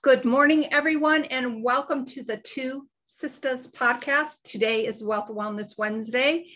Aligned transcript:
Good 0.00 0.24
morning, 0.24 0.72
everyone, 0.72 1.24
and 1.24 1.60
welcome 1.60 2.04
to 2.04 2.22
the 2.22 2.36
Two 2.36 2.86
Sisters 3.06 3.66
podcast. 3.66 4.44
Today 4.44 4.86
is 4.86 5.02
Wealth 5.02 5.28
Wellness 5.28 5.76
Wednesday, 5.76 6.46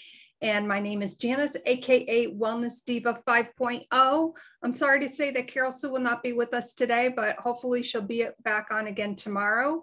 and 0.41 0.68
my 0.68 0.79
name 0.79 1.03
is 1.03 1.16
Janice, 1.16 1.57
aka 1.66 2.29
Wellness 2.29 2.84
Diva 2.86 3.20
5.0. 3.27 4.32
I'm 4.62 4.73
sorry 4.73 5.00
to 5.00 5.12
say 5.12 5.32
that 5.32 5.48
Carol 5.48 5.73
Sue 5.73 5.91
will 5.91 5.98
not 5.98 6.23
be 6.23 6.32
with 6.32 6.55
us 6.55 6.73
today, 6.73 7.09
but 7.09 7.34
hopefully 7.34 7.82
she'll 7.82 8.00
be 8.00 8.27
back 8.45 8.68
on 8.70 8.86
again 8.86 9.16
tomorrow. 9.16 9.82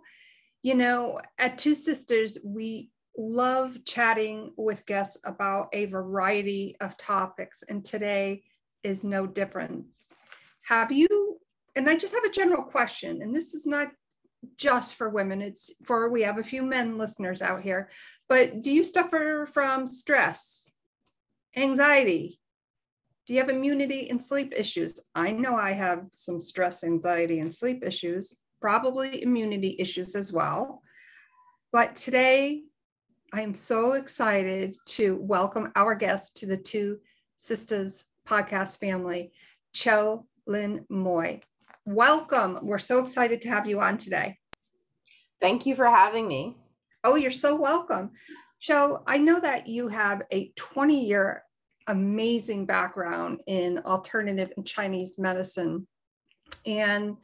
You 0.63 0.75
know, 0.75 1.19
at 1.37 1.57
Two 1.57 1.75
Sisters, 1.75 2.37
we 2.45 2.91
love 3.17 3.77
chatting 3.83 4.53
with 4.55 4.85
guests 4.85 5.17
about 5.25 5.67
a 5.73 5.83
variety 5.87 6.77
of 6.79 6.95
topics, 6.95 7.61
and 7.67 7.83
today 7.83 8.43
is 8.83 9.03
no 9.03 9.27
different. 9.27 9.83
Have 10.61 10.93
you 10.93 11.39
and 11.79 11.89
I 11.89 11.95
just 11.95 12.13
have 12.13 12.25
a 12.25 12.29
general 12.29 12.61
question, 12.61 13.21
and 13.21 13.33
this 13.33 13.53
is 13.53 13.65
not 13.65 13.87
just 14.57 14.95
for 14.95 15.07
women, 15.07 15.41
it's 15.41 15.71
for 15.85 16.09
we 16.09 16.23
have 16.23 16.37
a 16.37 16.43
few 16.43 16.61
men 16.61 16.97
listeners 16.97 17.41
out 17.41 17.61
here. 17.61 17.89
But 18.27 18.61
do 18.61 18.69
you 18.69 18.83
suffer 18.83 19.47
from 19.49 19.87
stress, 19.87 20.69
anxiety? 21.55 22.41
Do 23.25 23.33
you 23.33 23.39
have 23.39 23.49
immunity 23.49 24.09
and 24.09 24.21
sleep 24.21 24.53
issues? 24.57 24.99
I 25.15 25.31
know 25.31 25.55
I 25.55 25.71
have 25.71 26.07
some 26.11 26.41
stress, 26.41 26.83
anxiety, 26.83 27.39
and 27.39 27.53
sleep 27.53 27.81
issues, 27.81 28.37
probably 28.59 29.23
immunity 29.23 29.77
issues 29.79 30.17
as 30.17 30.33
well. 30.33 30.81
But 31.71 31.95
today, 31.95 32.63
I 33.31 33.41
am 33.41 33.55
so 33.55 33.93
excited 33.93 34.75
to 34.97 35.17
welcome 35.21 35.71
our 35.77 35.95
guest 35.95 36.35
to 36.37 36.45
the 36.45 36.57
Two 36.57 36.97
Sisters 37.37 38.03
podcast 38.27 38.79
family, 38.79 39.31
Cho 39.71 40.25
Lin 40.45 40.85
Moy 40.89 41.41
welcome. 41.89 42.59
We're 42.61 42.77
so 42.77 42.99
excited 42.99 43.41
to 43.41 43.49
have 43.49 43.65
you 43.65 43.81
on 43.81 43.97
today. 43.97 44.37
Thank 45.41 45.65
you 45.65 45.73
for 45.75 45.87
having 45.87 46.27
me. 46.27 46.55
Oh, 47.03 47.15
you're 47.15 47.31
so 47.31 47.59
welcome. 47.59 48.11
So, 48.59 49.03
I 49.07 49.17
know 49.17 49.39
that 49.39 49.67
you 49.67 49.87
have 49.87 50.21
a 50.31 50.51
20 50.55 51.07
year 51.07 51.43
amazing 51.87 52.67
background 52.67 53.41
in 53.47 53.79
alternative 53.79 54.51
and 54.55 54.67
Chinese 54.67 55.17
medicine. 55.17 55.87
And, 56.67 57.17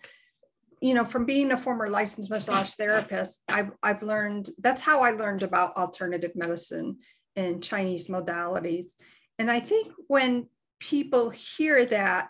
you 0.81 0.95
know, 0.95 1.05
from 1.05 1.25
being 1.25 1.51
a 1.51 1.57
former 1.57 1.87
licensed 1.87 2.31
massage 2.31 2.71
therapist, 2.71 3.43
I've, 3.47 3.71
I've 3.83 4.01
learned 4.01 4.49
that's 4.59 4.81
how 4.81 5.01
I 5.01 5.11
learned 5.11 5.43
about 5.43 5.77
alternative 5.77 6.31
medicine 6.33 6.97
and 7.35 7.61
Chinese 7.61 8.07
modalities. 8.07 8.93
And 9.37 9.51
I 9.51 9.59
think 9.59 9.91
when 10.07 10.47
people 10.79 11.29
hear 11.29 11.85
that, 11.85 12.29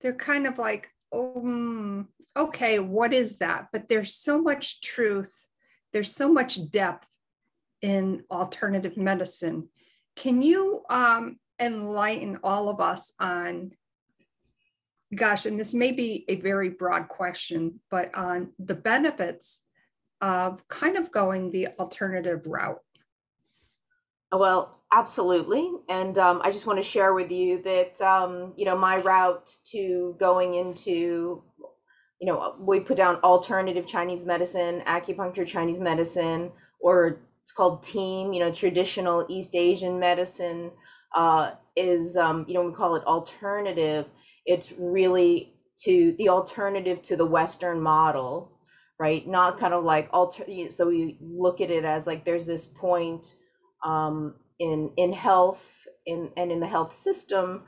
they're 0.00 0.14
kind 0.14 0.46
of 0.46 0.58
like, 0.58 0.88
um, 1.14 2.08
okay, 2.36 2.78
what 2.78 3.12
is 3.12 3.38
that? 3.38 3.68
But 3.72 3.88
there's 3.88 4.14
so 4.14 4.40
much 4.40 4.80
truth, 4.80 5.46
there's 5.92 6.14
so 6.14 6.32
much 6.32 6.70
depth 6.70 7.08
in 7.82 8.24
alternative 8.30 8.96
medicine. 8.96 9.68
Can 10.16 10.42
you 10.42 10.82
um, 10.88 11.38
enlighten 11.60 12.38
all 12.42 12.68
of 12.68 12.80
us 12.80 13.12
on, 13.20 13.72
gosh, 15.14 15.46
and 15.46 15.58
this 15.58 15.74
may 15.74 15.92
be 15.92 16.24
a 16.28 16.36
very 16.36 16.70
broad 16.70 17.08
question, 17.08 17.80
but 17.90 18.14
on 18.14 18.52
the 18.58 18.74
benefits 18.74 19.62
of 20.20 20.66
kind 20.68 20.96
of 20.96 21.10
going 21.10 21.50
the 21.50 21.68
alternative 21.78 22.46
route? 22.46 22.80
Well, 24.32 24.83
absolutely. 24.92 25.70
And 25.88 26.18
um, 26.18 26.40
I 26.44 26.50
just 26.50 26.66
want 26.66 26.78
to 26.78 26.84
share 26.84 27.14
with 27.14 27.30
you 27.30 27.62
that, 27.62 28.00
um, 28.00 28.54
you 28.56 28.64
know, 28.64 28.76
my 28.76 28.98
route 28.98 29.50
to 29.72 30.16
going 30.18 30.54
into, 30.54 31.42
you 32.20 32.26
know, 32.26 32.54
we 32.58 32.80
put 32.80 32.96
down 32.96 33.16
alternative 33.16 33.86
Chinese 33.86 34.24
medicine, 34.26 34.82
acupuncture 34.86 35.46
Chinese 35.46 35.80
medicine, 35.80 36.52
or 36.80 37.20
it's 37.42 37.52
called 37.52 37.82
team, 37.82 38.32
you 38.32 38.40
know, 38.40 38.52
traditional 38.52 39.26
East 39.28 39.54
Asian 39.54 39.98
medicine 39.98 40.70
uh, 41.14 41.52
is, 41.76 42.16
um, 42.16 42.44
you 42.48 42.54
know, 42.54 42.62
we 42.62 42.72
call 42.72 42.96
it 42.96 43.04
alternative. 43.04 44.06
It's 44.46 44.72
really 44.78 45.54
to 45.84 46.14
the 46.18 46.28
alternative 46.28 47.02
to 47.02 47.16
the 47.16 47.26
Western 47.26 47.80
model, 47.82 48.52
right? 48.98 49.26
Not 49.26 49.58
kind 49.58 49.74
of 49.74 49.84
like 49.84 50.08
alter. 50.12 50.44
So 50.70 50.88
we 50.88 51.18
look 51.20 51.60
at 51.60 51.70
it 51.70 51.84
as 51.84 52.06
like 52.06 52.24
there's 52.24 52.46
this 52.46 52.66
point 52.66 53.34
um, 53.84 54.34
in 54.58 54.92
in 54.96 55.12
health 55.12 55.86
in 56.06 56.30
and 56.36 56.52
in 56.52 56.60
the 56.60 56.66
health 56.66 56.94
system 56.94 57.64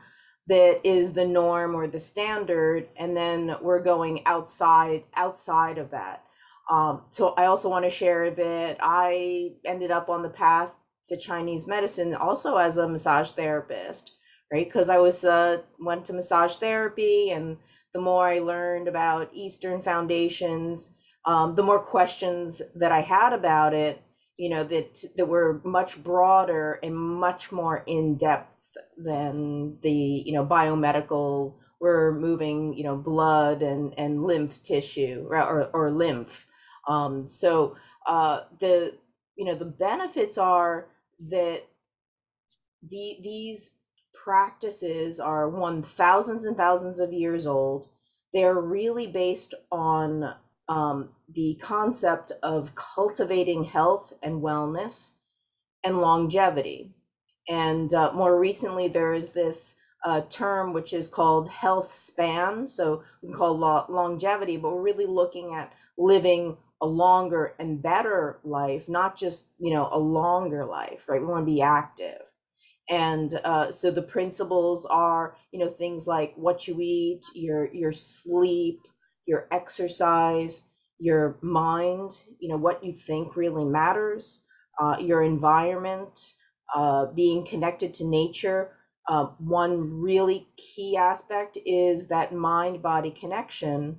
that 0.48 0.80
is 0.84 1.12
the 1.12 1.26
norm 1.26 1.74
or 1.74 1.88
the 1.88 1.98
standard 1.98 2.88
and 2.97 3.16
then 3.16 3.56
we're 3.62 3.82
going 3.82 4.24
outside 4.26 5.04
outside 5.14 5.78
of 5.78 5.91
that. 5.91 6.22
Um, 6.70 7.02
so 7.10 7.34
i 7.36 7.47
also 7.47 7.70
want 7.70 7.84
to 7.84 7.91
share 7.91 8.30
that 8.30 8.78
i 8.80 9.52
ended 9.64 9.92
up 9.92 10.08
on 10.08 10.22
the 10.22 10.28
path 10.28 10.74
to 11.06 11.16
chinese 11.16 11.69
medicine 11.69 12.14
also 12.14 12.56
as 12.56 12.76
a 12.76 12.88
massage 12.88 13.30
therapist 13.30 14.12
right? 14.53 14.66
Because 14.66 14.91
i 14.91 14.98
was 14.98 15.24
uh, 15.24 15.62
went 15.78 16.04
to 16.06 16.12
massage 16.12 16.56
therapy 16.56 17.30
and 17.30 17.58
the 17.94 18.00
more 18.00 18.26
i 18.26 18.41
learned 18.41 18.88
about 18.88 19.30
eastern 19.32 19.80
foundations 19.80 20.97
um, 21.24 21.54
the 21.54 21.62
more 21.62 21.78
questions 21.78 22.62
that 22.74 22.91
i 22.92 23.00
had 23.00 23.32
about 23.32 23.72
it 23.72 24.03
you 24.36 24.48
know 24.48 24.64
that 24.64 25.02
that 25.16 25.26
were 25.26 25.60
much 25.64 26.02
broader 26.02 26.78
and 26.82 26.97
much 26.97 27.52
more 27.52 27.82
in 27.86 28.16
depth 28.16 28.76
than 28.97 29.78
the 29.82 29.91
you 29.91 30.32
know 30.32 30.44
biomedical 30.44 31.54
we're 31.80 32.12
moving 32.12 32.74
you 32.76 32.84
know 32.84 32.97
blood 32.97 33.62
and 33.62 33.94
and 33.98 34.22
lymph 34.22 34.62
tissue 34.62 35.26
or 35.30 35.70
or, 35.72 35.91
lymph. 35.91 36.47
Um 36.88 37.26
so 37.26 37.76
uh 38.06 38.41
the 38.58 38.94
you 39.36 39.44
know 39.44 39.54
the 39.54 39.64
benefits 39.66 40.38
are 40.38 40.88
that 41.30 41.62
the 42.82 43.18
these 43.22 43.78
practices 44.24 45.20
are 45.20 45.48
one 45.48 45.82
thousands 45.82 46.44
and 46.44 46.56
thousands 46.56 47.00
of 47.00 47.12
years 47.12 47.47
old. 47.47 47.88
They're 48.32 48.60
really 48.60 49.06
based 49.06 49.54
on 49.70 50.34
um, 50.69 51.10
the 51.28 51.59
concept 51.62 52.32
of 52.43 52.75
cultivating 52.75 53.65
health 53.65 54.12
and 54.22 54.43
wellness 54.43 55.16
and 55.84 55.99
longevity. 55.99 56.93
And 57.49 57.93
uh, 57.94 58.12
more 58.12 58.38
recently, 58.38 58.88
there 58.88 59.15
is 59.15 59.31
this 59.31 59.78
uh, 60.04 60.22
term 60.31 60.72
which 60.72 60.93
is 60.93 61.09
called 61.09 61.50
health 61.50 61.94
span. 61.94 62.69
So 62.69 63.03
we 63.22 63.32
call 63.32 63.56
lo- 63.59 63.87
longevity, 63.88 64.56
but 64.56 64.72
we're 64.72 64.82
really 64.82 65.06
looking 65.06 65.54
at 65.54 65.72
living 65.99 66.56
a 66.81 66.87
longer 66.87 67.54
and 67.59 67.83
better 67.83 68.38
life, 68.44 68.88
not 68.88 69.16
just 69.16 69.53
you 69.59 69.72
know 69.72 69.88
a 69.91 69.98
longer 69.98 70.65
life, 70.65 71.09
right? 71.09 71.21
We 71.21 71.27
want 71.27 71.47
to 71.47 71.53
be 71.53 71.62
active, 71.62 72.21
and 72.91 73.33
uh, 73.44 73.71
so 73.71 73.91
the 73.91 74.03
principles 74.03 74.87
are 74.87 75.37
you 75.53 75.59
know 75.59 75.71
things 75.71 76.06
like 76.06 76.34
what 76.37 76.69
you 76.69 76.77
eat, 76.81 77.25
your 77.34 77.72
your 77.72 77.93
sleep, 77.93 78.81
your 79.26 79.47
exercise, 79.50 80.69
your 80.98 81.38
mind, 81.42 82.12
you 82.38 82.48
know, 82.48 82.56
what 82.56 82.82
you 82.84 82.92
think 82.92 83.37
really 83.37 83.64
matters, 83.64 84.44
uh, 84.81 84.97
your 85.00 85.22
environment, 85.22 86.34
uh, 86.75 87.06
being 87.06 87.44
connected 87.44 87.92
to 87.94 88.06
nature. 88.06 88.72
Uh, 89.09 89.26
one 89.38 90.00
really 90.00 90.48
key 90.56 90.97
aspect 90.97 91.59
is 91.65 92.09
that 92.09 92.34
mind 92.34 92.82
body 92.82 93.10
connection. 93.10 93.98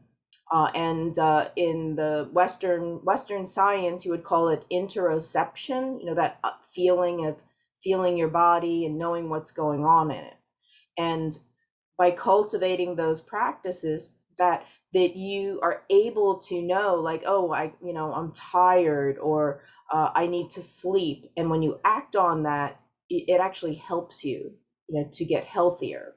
Uh, 0.51 0.69
and 0.73 1.19
uh, 1.19 1.49
in 1.55 1.95
the 1.95 2.29
Western 2.31 3.03
Western 3.03 3.45
science, 3.45 4.05
you 4.05 4.11
would 4.11 4.23
call 4.23 4.47
it 4.47 4.65
interoception. 4.71 5.99
You 5.99 6.07
know 6.07 6.15
that 6.15 6.39
uh, 6.43 6.51
feeling 6.73 7.25
of 7.25 7.43
feeling 7.81 8.17
your 8.17 8.29
body 8.29 8.85
and 8.85 8.97
knowing 8.97 9.29
what's 9.29 9.51
going 9.51 9.83
on 9.83 10.09
in 10.09 10.23
it. 10.23 10.37
And 10.97 11.37
by 11.97 12.11
cultivating 12.11 12.95
those 12.95 13.21
practices, 13.21 14.15
that 14.37 14.65
that 14.93 15.15
you 15.15 15.59
are 15.61 15.83
able 15.89 16.37
to 16.39 16.61
know 16.61 16.95
like 16.95 17.23
oh 17.25 17.51
i 17.53 17.71
you 17.83 17.93
know 17.93 18.13
i'm 18.13 18.31
tired 18.33 19.17
or 19.19 19.59
uh, 19.91 20.09
i 20.15 20.27
need 20.27 20.49
to 20.49 20.61
sleep 20.61 21.31
and 21.35 21.49
when 21.49 21.61
you 21.61 21.79
act 21.83 22.15
on 22.15 22.43
that 22.43 22.79
it, 23.09 23.39
actually 23.39 23.75
helps 23.75 24.23
you 24.23 24.53
you 24.87 24.99
know 24.99 25.09
to 25.11 25.25
get 25.25 25.43
healthier 25.45 26.15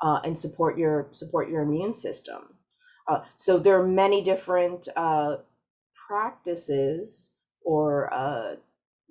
uh, 0.00 0.20
and 0.24 0.38
support 0.38 0.78
your 0.78 1.08
support 1.12 1.48
your 1.48 1.62
immune 1.62 1.94
system. 1.94 2.54
Uh, 3.08 3.20
so 3.36 3.58
there 3.58 3.80
are 3.80 3.86
many 3.86 4.22
different 4.22 4.88
uh, 4.96 5.36
practices 6.08 7.36
or 7.64 8.12
uh, 8.12 8.56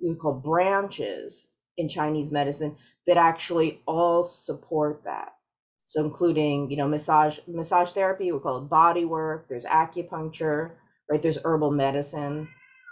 we 0.02 0.14
call 0.14 0.34
branches 0.34 1.52
in 1.78 1.88
chinese 1.88 2.30
medicine 2.30 2.76
that 3.06 3.16
actually 3.16 3.82
all 3.86 4.22
support 4.22 5.04
that 5.04 5.35
so 5.86 6.04
including, 6.04 6.70
you 6.70 6.76
know, 6.76 6.88
massage 6.88 7.38
massage 7.46 7.92
therapy, 7.92 8.30
we 8.32 8.38
call 8.40 8.58
it 8.58 8.68
body 8.68 9.04
work. 9.04 9.48
There's 9.48 9.64
acupuncture, 9.64 10.72
right? 11.10 11.22
There's 11.22 11.38
herbal 11.44 11.70
medicine, 11.70 12.48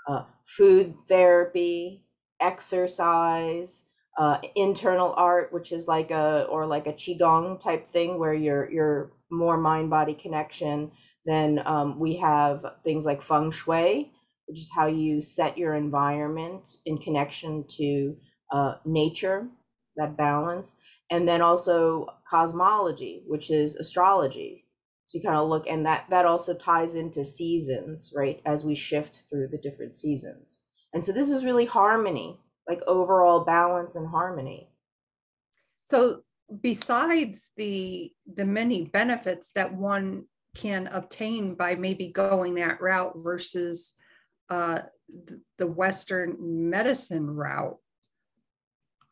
uh, 0.09 0.23
food 0.45 0.95
therapy, 1.09 2.05
exercise, 2.41 3.87
uh, 4.17 4.39
internal 4.55 5.13
art, 5.17 5.53
which 5.53 5.73
is 5.73 5.89
like 5.89 6.11
a 6.11 6.47
or 6.49 6.67
like 6.67 6.87
a 6.87 6.93
qigong 6.93 7.59
type 7.59 7.85
thing 7.87 8.19
where 8.19 8.35
you're 8.35 8.71
you're 8.71 9.13
more 9.31 9.57
mind 9.57 9.91
body 9.91 10.15
connection. 10.15 10.93
Then 11.27 11.63
um, 11.67 11.99
we 11.99 12.17
have 12.17 12.65
things 12.85 13.07
like 13.07 13.23
feng 13.23 13.51
shui, 13.51 14.13
which 14.47 14.61
is 14.61 14.71
how 14.75 14.87
you 14.87 15.21
set 15.21 15.59
your 15.59 15.75
environment 15.75 16.69
in 16.87 16.99
connection 16.99 17.65
to 17.79 18.17
uh, 18.53 18.75
nature, 18.85 19.49
that 19.97 20.17
balance, 20.17 20.79
and 21.15 21.29
then 21.29 21.43
also 21.43 22.07
cosmology, 22.29 23.23
which 23.27 23.51
is 23.51 23.77
astrology. 23.77 24.67
So 25.05 25.19
you 25.19 25.25
kind 25.25 25.37
of 25.37 25.49
look, 25.49 25.67
and 25.69 25.87
that 25.87 26.07
that 26.11 26.27
also 26.27 26.55
ties 26.55 26.95
into 26.97 27.25
seasons, 27.25 28.13
right? 28.17 28.41
As 28.45 28.65
we 28.65 28.75
shift 28.75 29.25
through 29.29 29.49
the 29.49 29.59
different 29.59 29.95
seasons, 29.95 30.61
and 30.93 31.05
so 31.05 31.13
this 31.13 31.31
is 31.31 31.45
really 31.45 31.67
harmony 31.67 32.41
like 32.69 32.81
overall 32.87 33.45
balance 33.45 33.97
and 33.97 34.09
harmony. 34.09 34.71
So 35.83 36.23
besides 36.63 37.53
the 37.57 38.13
the 38.35 38.45
many 38.45 38.87
benefits 38.87 39.51
that 39.53 39.75
one 39.75 40.25
can 40.57 40.87
obtain 40.89 41.55
by 41.55 41.75
maybe 41.75 42.09
going 42.09 42.55
that 42.55 42.81
route 42.81 43.15
versus 43.17 43.95
uh, 44.51 44.81
the 45.59 45.67
Western 45.67 46.37
medicine 46.71 47.29
route, 47.29 47.79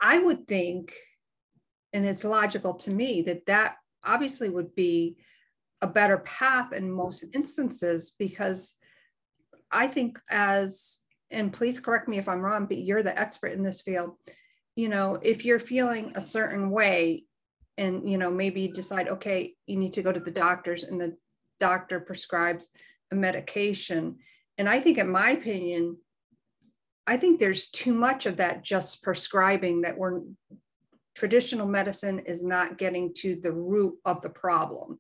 I 0.01 0.19
would 0.19 0.47
think, 0.47 0.95
and 1.93 2.07
it's 2.07 2.25
logical 2.25 2.75
to 2.75 2.91
me 2.91 3.23
that 3.23 3.47
that 3.47 3.77
obviously 4.05 4.49
would 4.49 4.75
be 4.75 5.17
a 5.81 5.87
better 5.87 6.19
path 6.19 6.73
in 6.73 6.91
most 6.91 7.25
instances 7.35 8.13
because 8.19 8.75
I 9.71 9.87
think 9.87 10.19
as 10.31 11.03
and 11.33 11.53
please 11.53 11.81
correct 11.81 12.09
me 12.09 12.19
if 12.19 12.29
I'm 12.29 12.41
wrong, 12.41 12.67
but 12.67 12.79
you're 12.79 13.03
the 13.03 13.19
expert 13.19 13.53
in 13.53 13.63
this 13.63 13.81
field. 13.81 14.13
You 14.77 14.89
know, 14.89 15.19
if 15.23 15.45
you're 15.45 15.59
feeling 15.59 16.13
a 16.15 16.25
certain 16.25 16.71
way 16.71 17.25
and, 17.79 18.09
you 18.09 18.19
know, 18.19 18.31
maybe 18.31 18.69
decide, 18.69 19.09
okay, 19.09 19.55
you 19.67 19.79
need 19.79 19.95
to 19.95 20.03
go 20.03 20.13
to 20.13 20.21
the 20.21 20.31
doctors 20.31 20.85
and 20.85 21.01
the 21.01 21.17
doctor 21.59 22.01
prescribes 22.01 22.69
a 23.11 23.15
medication. 23.15 24.17
And 24.59 24.69
I 24.69 24.81
think, 24.81 24.99
in 24.99 25.09
my 25.09 25.31
opinion, 25.31 25.97
I 27.07 27.17
think 27.17 27.39
there's 27.41 27.71
too 27.71 27.95
much 27.95 28.27
of 28.27 28.37
that 28.37 28.63
just 28.63 29.03
prescribing 29.03 29.83
that 29.83 29.97
we're 29.97 30.21
traditional 31.15 31.67
medicine 31.67 32.21
is 32.21 32.45
not 32.45 32.79
getting 32.79 33.13
to 33.15 33.37
the 33.37 33.53
root 33.53 33.95
of 34.05 34.23
the 34.23 34.29
problem. 34.29 34.99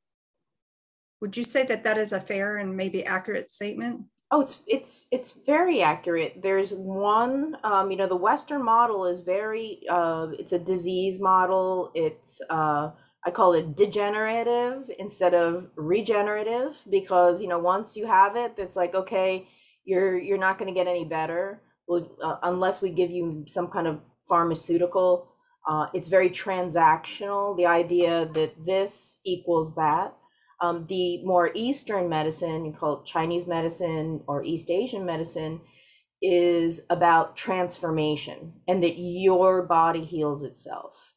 Would 1.21 1.37
you 1.37 1.45
say 1.45 1.65
that 1.65 1.85
that 1.85 1.99
is 1.99 2.13
a 2.13 2.21
fair 2.21 2.59
and 2.59 2.77
maybe 2.77 3.05
accurate 3.05 3.51
statement? 3.51 4.03
Oh, 4.31 4.41
it's 4.41 4.65
it's 4.67 5.09
it's 5.13 5.45
very 5.45 5.83
accurate. 5.83 6.41
There's 6.43 6.73
one, 6.73 7.57
um, 7.65 7.91
you 7.91 7.99
know, 7.99 8.07
the 8.07 8.17
Western 8.17 8.65
model 8.65 9.05
is 9.05 9.21
very, 9.21 9.83
uh, 9.91 10.29
it's 10.39 10.53
a 10.53 10.59
disease 10.59 11.21
model. 11.21 11.93
It's 11.95 12.41
uh, 12.49 12.91
I 13.25 13.31
call 13.31 13.53
it 13.53 13.77
degenerative 13.77 14.91
instead 14.99 15.35
of 15.35 15.69
regenerative 15.77 16.83
because 16.91 17.43
you 17.43 17.49
know 17.49 17.59
once 17.59 17.97
you 17.97 18.07
have 18.07 18.37
it, 18.37 18.55
it's 18.57 18.75
like 18.75 18.95
okay, 18.95 19.47
you're 19.85 20.19
you're 20.19 20.39
not 20.39 20.59
going 20.59 20.73
to 20.73 20.79
get 20.79 20.89
any 20.89 21.05
better 21.05 21.61
well, 21.87 22.11
uh, 22.23 22.37
unless 22.45 22.81
we 22.81 22.91
give 22.91 23.11
you 23.11 23.45
some 23.47 23.69
kind 23.69 23.87
of 23.87 24.01
pharmaceutical. 24.29 25.32
Uh, 25.69 25.87
it's 25.95 26.09
very 26.09 26.29
transactional. 26.29 27.57
The 27.57 27.67
idea 27.67 28.27
that 28.27 28.65
this 28.65 29.21
equals 29.25 29.75
that 29.77 30.15
um, 30.63 30.87
the 30.89 31.23
more 31.25 31.51
Eastern 31.55 32.09
medicine, 32.09 32.65
you 32.65 32.73
call 32.73 33.01
it 33.01 33.05
Chinese 33.05 33.49
medicine 33.49 34.23
or 34.29 34.45
East 34.45 34.71
Asian 34.71 35.05
medicine, 35.05 35.61
is 36.23 36.87
about 36.89 37.37
transformation 37.37 38.55
and 38.69 38.83
that 38.85 38.95
your 38.97 39.67
body 39.67 40.05
heals 40.05 40.45
itself. 40.45 41.15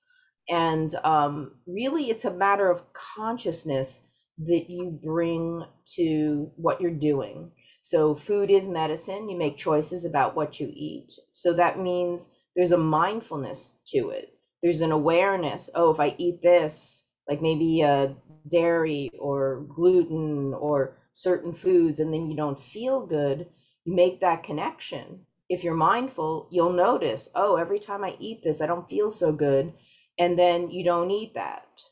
And 0.50 0.94
um, 1.04 1.60
really, 1.68 2.10
it's 2.10 2.26
a 2.26 2.34
matter 2.34 2.72
of 2.72 2.92
consciousness 2.94 4.10
that 4.40 4.66
you 4.68 5.00
bring 5.04 5.64
to 5.96 6.52
what 6.56 6.82
you're 6.82 6.92
doing. 6.92 7.52
So, 7.82 8.16
food 8.16 8.50
is 8.50 8.68
medicine. 8.68 9.30
You 9.30 9.38
make 9.38 9.58
choices 9.58 10.06
about 10.06 10.36
what 10.36 10.60
you 10.60 10.72
eat. 10.74 11.14
So, 11.30 11.54
that 11.54 11.80
means 11.80 12.32
there's 12.56 12.72
a 12.72 12.78
mindfulness 12.78 13.80
to 13.88 14.10
it. 14.10 14.35
There's 14.66 14.82
an 14.82 14.92
awareness 14.92 15.70
oh, 15.76 15.92
if 15.92 16.00
I 16.00 16.16
eat 16.18 16.42
this, 16.42 17.08
like 17.30 17.40
maybe 17.40 17.82
a 17.82 18.16
dairy 18.50 19.12
or 19.20 19.64
gluten 19.70 20.56
or 20.56 20.98
certain 21.14 21.54
foods 21.54 22.00
and 22.00 22.12
then 22.12 22.32
you 22.32 22.36
don't 22.36 22.60
feel 22.60 23.06
good, 23.06 23.46
you 23.84 23.96
make 23.96 24.22
that 24.22 24.42
connection. 24.42 25.28
If 25.50 25.64
you're 25.64 25.76
mindful, 25.76 26.48
you'll 26.50 26.74
notice, 26.74 27.30
oh, 27.36 27.58
every 27.58 27.78
time 27.78 28.04
I 28.04 28.18
eat 28.20 28.42
this, 28.42 28.60
I 28.60 28.66
don't 28.66 28.90
feel 28.90 29.12
so 29.12 29.32
good. 29.32 29.74
And 30.18 30.40
then 30.40 30.72
you 30.72 30.84
don't 30.84 31.12
eat 31.12 31.36
that. 31.36 31.84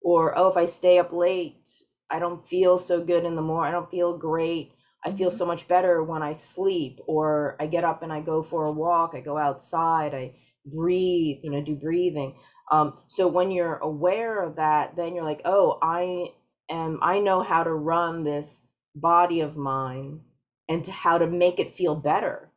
Or, 0.00 0.32
oh, 0.34 0.48
if 0.48 0.56
I 0.56 0.64
stay 0.64 0.98
up 0.98 1.12
late, 1.12 1.68
I 2.10 2.18
don't 2.18 2.46
feel 2.46 2.78
so 2.78 3.04
good 3.04 3.26
in 3.26 3.36
the 3.36 3.42
morning. 3.42 3.68
I 3.68 3.76
don't 3.76 3.90
feel 3.90 4.16
great. 4.16 4.72
I 5.04 5.10
feel 5.10 5.28
mm-hmm. 5.28 5.36
so 5.36 5.44
much 5.44 5.68
better 5.68 6.02
when 6.02 6.22
I 6.22 6.32
sleep. 6.32 6.98
Or 7.06 7.58
I 7.60 7.66
get 7.66 7.84
up 7.84 8.02
and 8.02 8.10
I 8.10 8.22
go 8.22 8.42
for 8.42 8.64
a 8.64 8.72
walk. 8.72 9.12
I 9.14 9.20
go 9.20 9.36
outside. 9.36 10.14
I 10.14 10.32
breathe, 10.66 11.38
you 11.42 11.50
know, 11.50 11.62
do 11.62 11.76
breathing. 11.76 12.36
Um, 12.70 12.98
so 13.08 13.28
when 13.28 13.50
you're 13.50 13.76
aware 13.76 14.42
of 14.42 14.56
that, 14.56 14.96
then 14.96 15.14
you're 15.14 15.24
like, 15.24 15.42
oh, 15.44 15.78
I 15.82 16.32
am, 16.70 16.98
I 17.02 17.20
know 17.20 17.42
how 17.42 17.64
to 17.64 17.72
run 17.72 18.24
this 18.24 18.68
body 18.94 19.40
of 19.40 19.56
mine 19.56 20.20
and 20.68 20.84
to 20.84 20.92
how 20.92 21.18
to 21.18 21.26
make 21.26 21.58
it 21.58 21.70
feel 21.70 21.94
better. 21.94 22.50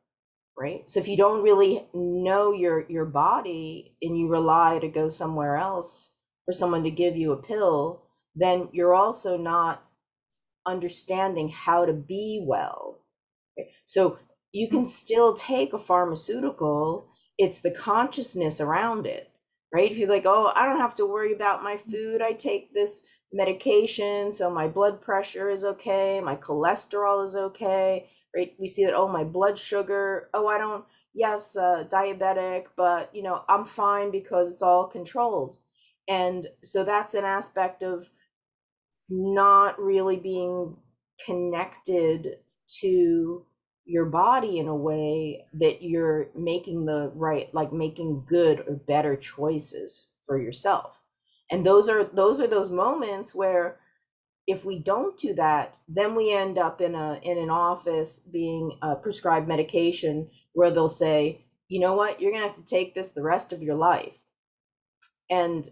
Right. 0.57 0.89
So 0.89 1.01
if 1.01 1.09
you 1.09 1.17
don't 1.17 1.43
really 1.43 1.85
know 1.93 2.53
your 2.53 2.85
your 2.87 3.03
body 3.03 3.97
and 4.01 4.17
you 4.17 4.29
rely 4.29 4.79
to 4.79 4.87
go 4.87 5.09
somewhere 5.09 5.57
else 5.57 6.15
for 6.45 6.53
someone 6.53 6.83
to 6.85 6.91
give 6.91 7.17
you 7.17 7.33
a 7.33 7.41
pill, 7.43 8.03
then 8.35 8.69
you're 8.71 8.95
also 8.95 9.35
not 9.37 9.83
understanding 10.65 11.49
how 11.49 11.85
to 11.85 11.91
be 11.91 12.41
well. 12.41 13.01
So 13.83 14.19
you 14.53 14.69
can 14.69 14.87
still 14.87 15.33
take 15.33 15.73
a 15.73 15.77
pharmaceutical, 15.77 17.09
it's 17.37 17.61
the 17.61 17.71
consciousness 17.71 18.61
around 18.61 19.05
it 19.05 19.31
right? 19.75 19.91
If 19.91 19.97
you're 19.97 20.09
like, 20.09 20.25
oh, 20.25 20.53
I 20.55 20.65
don't 20.65 20.79
have 20.79 20.95
to 20.95 21.05
worry 21.05 21.33
about 21.33 21.61
my 21.61 21.75
food, 21.75 22.21
I 22.21 22.31
take 22.31 22.73
this 22.73 23.05
medication, 23.33 24.31
so 24.31 24.49
my 24.49 24.69
blood 24.69 25.01
pressure 25.01 25.49
is 25.49 25.65
okay, 25.65 26.21
my 26.21 26.37
cholesterol 26.37 27.25
is 27.25 27.35
okay, 27.35 28.09
right? 28.33 28.53
We 28.57 28.69
see 28.69 28.85
that, 28.85 28.95
oh, 28.95 29.09
my 29.09 29.25
blood 29.25 29.59
sugar, 29.59 30.29
oh, 30.33 30.47
I 30.47 30.57
don't, 30.57 30.85
yes, 31.13 31.57
uh, 31.57 31.83
diabetic, 31.89 32.67
but 32.77 33.13
you 33.13 33.21
know, 33.21 33.43
I'm 33.49 33.65
fine 33.65 34.11
because 34.11 34.49
it's 34.49 34.61
all 34.61 34.87
controlled. 34.87 35.57
And 36.07 36.47
so 36.63 36.85
that's 36.85 37.13
an 37.13 37.25
aspect 37.25 37.83
of 37.83 38.09
not 39.09 39.77
really 39.77 40.17
being 40.17 40.77
connected 41.25 42.37
to 42.79 43.45
your 43.85 44.05
body 44.05 44.57
in 44.57 44.67
a 44.67 44.75
way 44.75 45.45
that 45.53 45.83
you're 45.83 46.29
making 46.35 46.85
the 46.85 47.11
right 47.15 47.53
like 47.53 47.71
making 47.71 48.25
good 48.27 48.61
or 48.67 48.75
better 48.75 49.15
choices 49.15 50.07
for 50.23 50.39
yourself. 50.39 51.01
And 51.51 51.65
those 51.65 51.87
are 51.89 52.03
those 52.03 52.41
are 52.41 52.47
those 52.47 52.71
moments 52.71 53.35
where 53.35 53.79
if 54.47 54.63
we 54.65 54.77
don't 54.77 55.17
do 55.17 55.33
that 55.33 55.75
then 55.87 56.15
we 56.15 56.31
end 56.31 56.57
up 56.57 56.81
in 56.81 56.95
a 56.95 57.19
in 57.23 57.37
an 57.37 57.49
office 57.49 58.19
being 58.19 58.77
uh, 58.81 58.95
prescribed 58.95 59.47
medication 59.47 60.29
where 60.53 60.71
they'll 60.71 60.89
say 60.89 61.45
you 61.67 61.79
know 61.79 61.93
what? 61.95 62.21
You're 62.21 62.31
to 62.31 62.47
have 62.47 62.55
to 62.57 62.65
take 62.65 62.93
this 62.93 63.13
the 63.13 63.23
rest 63.23 63.51
of 63.51 63.63
your 63.63 63.75
life. 63.75 64.23
And 65.29 65.67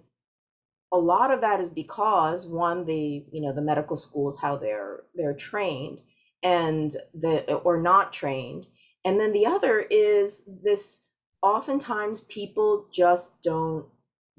a 0.92 0.98
lot 0.98 1.32
of 1.32 1.42
that 1.42 1.60
is 1.60 1.70
because 1.70 2.48
one 2.48 2.86
the 2.86 3.26
you 3.32 3.42
know 3.42 3.54
the 3.54 3.62
medical 3.62 3.98
schools 3.98 4.40
how 4.40 4.58
they're 4.58 5.04
they're 5.16 5.34
trained 5.34 6.02
and 6.44 6.96
the 7.14 7.54
or 7.56 7.82
not 7.82 8.14
trained. 8.14 8.68
And 9.06 9.20
then 9.20 9.34
the 9.34 9.46
other 9.46 9.86
is 9.90 10.50
this 10.64 11.08
oftentimes 11.42 12.22
people 12.22 12.88
just 12.94 13.42
don't 13.44 13.86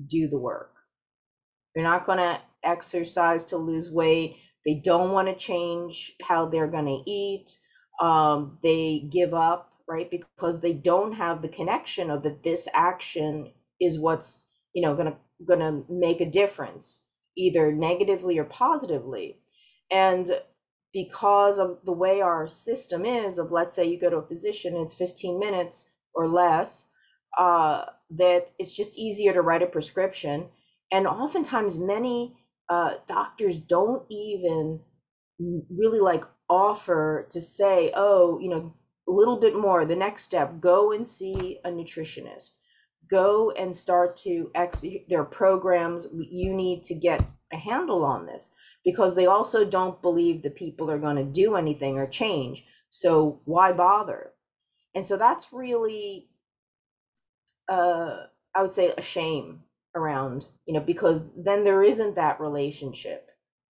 do 0.06 0.28
the 0.28 0.38
work. 0.38 0.72
They're 1.74 1.84
not 1.84 2.06
going 2.06 2.18
to 2.18 2.40
exercise 2.62 3.44
to 3.46 3.56
lose 3.56 3.90
weight. 3.92 4.36
They 4.64 4.74
don't 4.74 5.12
want 5.12 5.28
to 5.28 5.34
change 5.34 6.12
how 6.22 6.48
they're 6.48 6.68
going 6.68 6.86
to 6.86 7.10
eat. 7.10 7.58
Um, 8.00 8.58
they 8.62 9.08
give 9.10 9.34
up 9.34 9.70
right 9.86 10.10
because 10.10 10.60
they 10.60 10.72
don't 10.72 11.12
have 11.12 11.42
the 11.42 11.48
connection 11.48 12.10
of 12.10 12.22
that 12.22 12.42
this 12.42 12.66
action 12.72 13.52
is 13.80 14.00
what's 14.00 14.46
you 14.72 14.82
know 14.82 14.94
going 14.94 15.12
to 15.12 15.16
going 15.46 15.60
to 15.60 15.84
make 15.92 16.20
a 16.20 16.30
difference 16.30 17.06
either 17.36 17.72
negatively 17.72 18.38
or 18.38 18.44
positively. 18.44 19.38
And 19.90 20.30
because 20.94 21.58
of 21.58 21.78
the 21.84 21.92
way 21.92 22.22
our 22.22 22.48
system 22.48 23.04
is 23.04 23.38
of 23.38 23.52
let's 23.52 23.74
say 23.74 23.84
you 23.84 24.00
go 24.00 24.08
to 24.08 24.16
a 24.16 24.26
physician 24.26 24.76
it's 24.76 24.94
15 24.94 25.38
minutes 25.38 25.90
or 26.14 26.26
less 26.26 26.90
uh, 27.38 27.84
that 28.10 28.52
it's 28.58 28.76
just 28.76 28.98
easier 28.98 29.32
to 29.32 29.42
write 29.42 29.62
a 29.62 29.66
prescription. 29.66 30.48
And 30.92 31.06
oftentimes 31.06 31.78
many 31.78 32.36
uh, 32.68 32.94
doctors 33.06 33.58
don't 33.58 34.04
even 34.10 34.80
really 35.38 35.98
like 35.98 36.24
offer 36.48 37.26
to 37.30 37.40
say 37.40 37.90
oh 37.94 38.38
you 38.38 38.48
know 38.48 38.72
a 39.08 39.10
little 39.10 39.40
bit 39.40 39.56
more 39.56 39.84
the 39.84 39.96
next 39.96 40.22
step 40.22 40.60
go 40.60 40.92
and 40.92 41.06
see 41.06 41.58
a 41.64 41.70
nutritionist. 41.70 42.52
Go 43.10 43.50
and 43.50 43.74
start 43.74 44.16
to 44.18 44.50
ex 44.54 44.84
there 45.08 45.20
are 45.20 45.24
programs 45.24 46.08
you 46.12 46.54
need 46.54 46.84
to 46.84 46.94
get 46.94 47.24
a 47.52 47.56
handle 47.56 48.04
on 48.04 48.26
this 48.26 48.50
because 48.84 49.14
they 49.16 49.26
also 49.26 49.64
don't 49.64 50.02
believe 50.02 50.42
the 50.42 50.50
people 50.50 50.90
are 50.90 50.98
going 50.98 51.16
to 51.16 51.24
do 51.24 51.56
anything 51.56 51.98
or 51.98 52.06
change. 52.06 52.64
So 52.90 53.40
why 53.44 53.72
bother? 53.72 54.32
And 54.94 55.06
so 55.06 55.16
that's 55.16 55.52
really 55.52 56.28
uh 57.68 58.26
i 58.54 58.62
would 58.62 58.72
say 58.72 58.92
a 58.96 59.02
shame 59.02 59.60
around 59.96 60.46
you 60.66 60.74
know 60.74 60.80
because 60.80 61.30
then 61.36 61.64
there 61.64 61.82
isn't 61.82 62.14
that 62.14 62.40
relationship 62.40 63.30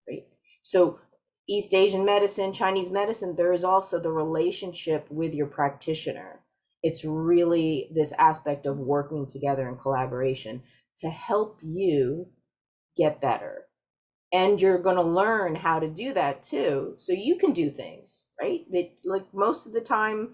right? 0.10 0.26
So 0.64 1.00
east 1.48 1.74
asian 1.74 2.06
medicine 2.06 2.54
chinese 2.54 2.90
medicine 2.90 3.36
there 3.36 3.54
is 3.54 3.64
also 3.64 4.00
the 4.00 4.12
relationship 4.12 5.08
with 5.12 5.34
your 5.34 5.48
practitioner. 5.48 6.40
It's 6.82 7.06
really 7.06 7.90
this 7.96 8.12
aspect 8.14 8.66
of 8.66 8.78
working 8.78 9.28
together 9.28 9.70
in 9.70 9.78
collaboration 9.78 10.64
to 10.98 11.10
help 11.10 11.60
you 11.64 12.28
get 12.98 13.22
better. 13.22 13.66
And 14.34 14.60
you're 14.60 14.80
going 14.80 14.96
to 14.96 15.04
learn 15.04 15.54
how 15.54 15.80
to 15.80 15.88
do 15.88 16.12
that 16.14 16.42
too. 16.42 16.96
So 16.98 17.14
you 17.14 17.38
can 17.38 17.54
do 17.54 17.70
things, 17.70 18.30
right? 18.42 18.66
That 18.72 18.92
like 19.06 19.32
most 19.32 19.68
of 19.68 19.74
the 19.74 19.82
time, 19.82 20.34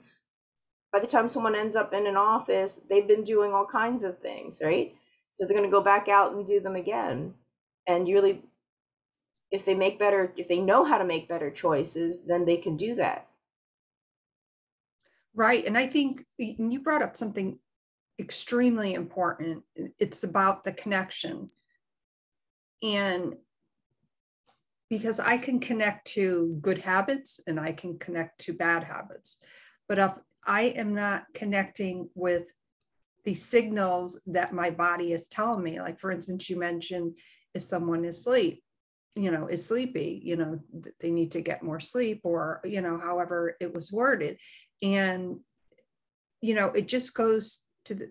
by 0.94 1.00
the 1.00 1.08
time 1.08 1.28
someone 1.28 1.54
ends 1.54 1.76
up 1.76 1.94
in 1.94 2.08
an 2.08 2.16
office, 2.16 2.86
they've 2.90 3.08
been 3.08 3.26
doing 3.26 3.52
all 3.54 3.66
kinds 3.66 4.04
of 4.06 4.20
things, 4.20 4.62
right? 4.64 4.96
So 5.34 5.46
they're 5.46 5.58
going 5.58 5.70
to 5.70 5.72
go 5.72 5.84
back 5.84 6.08
out 6.08 6.34
and 6.34 6.48
do 6.48 6.62
them 6.62 6.78
again. 6.78 7.34
And 7.88 8.08
you 8.08 8.16
really, 8.16 8.42
if 9.52 9.66
they 9.66 9.76
make 9.76 10.00
better, 10.00 10.32
if 10.38 10.48
they 10.48 10.62
know 10.62 10.86
how 10.86 10.98
to 10.98 11.06
make 11.06 11.28
better 11.28 11.52
choices, 11.52 12.26
then 12.26 12.46
they 12.46 12.58
can 12.58 12.78
do 12.78 12.96
that. 12.96 13.28
Right. 15.36 15.66
And 15.66 15.78
I 15.78 15.88
think 15.88 16.26
you 16.38 16.80
brought 16.80 17.02
up 17.02 17.18
something 17.18 17.60
extremely 18.18 18.94
important. 18.94 19.64
It's 20.00 20.24
about 20.24 20.64
the 20.64 20.72
connection. 20.72 21.48
And 22.82 23.36
because 24.90 25.20
I 25.20 25.38
can 25.38 25.60
connect 25.60 26.08
to 26.14 26.58
good 26.62 26.80
habits 26.80 27.40
and 27.48 27.60
I 27.60 27.74
can 27.74 28.00
connect 28.00 28.42
to 28.42 28.54
bad 28.54 28.84
habits. 28.84 29.38
But 29.88 30.00
if 30.00 30.12
I 30.46 30.64
am 30.64 30.96
not 30.96 31.24
connecting 31.34 32.10
with 32.16 32.52
the 33.26 33.34
signals 33.34 34.22
that 34.28 34.54
my 34.54 34.70
body 34.70 35.14
is 35.14 35.28
telling 35.28 35.64
me, 35.64 35.80
like 35.80 36.00
for 36.00 36.12
instance, 36.12 36.50
you 36.50 36.58
mentioned 36.58 37.18
if 37.54 37.64
someone 37.64 38.06
is 38.06 38.18
asleep, 38.20 38.64
you 39.16 39.32
know, 39.32 39.48
is 39.48 39.66
sleepy, 39.66 40.22
you 40.24 40.38
know, 40.38 40.60
they 41.00 41.12
need 41.12 41.32
to 41.34 41.42
get 41.42 41.64
more 41.64 41.80
sleep 41.80 42.22
or, 42.24 42.62
you 42.64 42.82
know, 42.82 42.98
however 42.98 43.56
it 43.60 43.74
was 43.74 43.92
worded 43.92 44.40
and 44.82 45.40
you 46.42 46.54
know 46.54 46.68
it 46.68 46.88
just 46.88 47.14
goes 47.14 47.64
to 47.86 47.94
the 47.96 48.10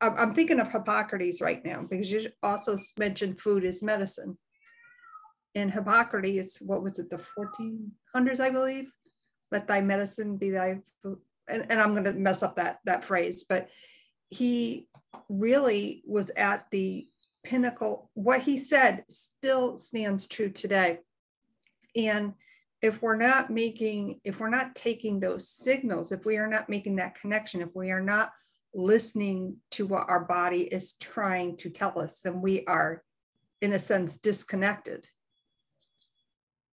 i'm 0.00 0.32
thinking 0.32 0.60
of 0.60 0.70
hippocrates 0.70 1.40
right 1.40 1.64
now 1.64 1.84
because 1.88 2.10
you 2.10 2.26
also 2.42 2.76
mentioned 2.98 3.40
food 3.40 3.64
is 3.64 3.82
medicine 3.82 4.36
and 5.54 5.70
hippocrates 5.70 6.60
what 6.60 6.82
was 6.82 6.98
it 6.98 7.10
the 7.10 7.20
1400s 7.36 8.40
i 8.40 8.50
believe? 8.50 8.92
Let 9.52 9.66
thy 9.66 9.80
medicine 9.80 10.36
be 10.36 10.50
thy 10.50 10.78
food. 11.02 11.18
And, 11.48 11.66
and 11.68 11.80
i'm 11.80 11.92
going 11.92 12.04
to 12.04 12.12
mess 12.12 12.42
up 12.42 12.56
that 12.56 12.78
that 12.84 13.04
phrase 13.04 13.44
but 13.48 13.68
he 14.28 14.88
really 15.28 16.02
was 16.06 16.30
at 16.30 16.66
the 16.70 17.06
pinnacle. 17.44 18.10
What 18.14 18.42
he 18.42 18.58
said 18.58 19.04
still 19.08 19.78
stands 19.78 20.26
true 20.28 20.50
today. 20.50 20.98
And 21.96 22.34
if 22.82 23.02
we're 23.02 23.16
not 23.16 23.50
making 23.50 24.20
if 24.24 24.40
we're 24.40 24.48
not 24.48 24.74
taking 24.74 25.20
those 25.20 25.48
signals 25.48 26.12
if 26.12 26.24
we 26.24 26.38
are 26.38 26.46
not 26.46 26.70
making 26.70 26.96
that 26.96 27.14
connection 27.14 27.60
if 27.60 27.68
we 27.74 27.90
are 27.90 28.00
not 28.00 28.30
listening 28.72 29.54
to 29.70 29.84
what 29.84 30.08
our 30.08 30.24
body 30.24 30.62
is 30.62 30.94
trying 30.94 31.56
to 31.58 31.68
tell 31.68 31.98
us 31.98 32.20
then 32.20 32.40
we 32.40 32.64
are 32.64 33.02
in 33.60 33.74
a 33.74 33.78
sense 33.78 34.16
disconnected 34.16 35.06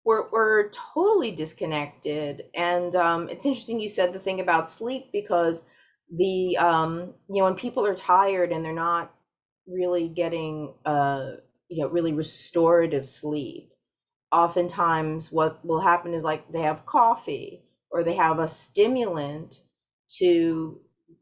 we're, 0.08 0.30
we're 0.32 0.70
totally 0.70 1.32
disconnected. 1.32 2.46
And 2.56 2.96
um, 2.96 3.28
it's 3.28 3.46
interesting 3.46 3.82
you 3.82 3.90
said 3.90 4.14
the 4.14 4.22
thing 4.22 4.40
about 4.40 4.70
sleep 4.70 5.12
because 5.12 5.68
the 6.10 6.56
um, 6.56 7.14
you 7.30 7.40
know 7.40 7.44
when 7.44 7.56
people 7.56 7.86
are 7.86 7.94
tired 7.94 8.54
and 8.54 8.64
they're 8.64 8.74
not 8.74 9.14
really 9.68 10.08
getting 10.08 10.74
uh, 10.86 11.32
you 11.68 11.84
know 11.84 11.90
really 11.90 12.14
restorative 12.14 13.06
sleep 13.06 13.74
oftentimes 14.32 15.32
what 15.32 15.64
will 15.66 15.82
happen 15.82 16.14
is 16.14 16.24
like 16.24 16.50
they 16.54 16.62
have 16.62 16.86
coffee 16.86 17.64
or 17.92 18.04
they 18.04 18.16
have 18.16 18.40
a 18.40 18.48
stimulant 18.48 19.64
to 20.10 20.80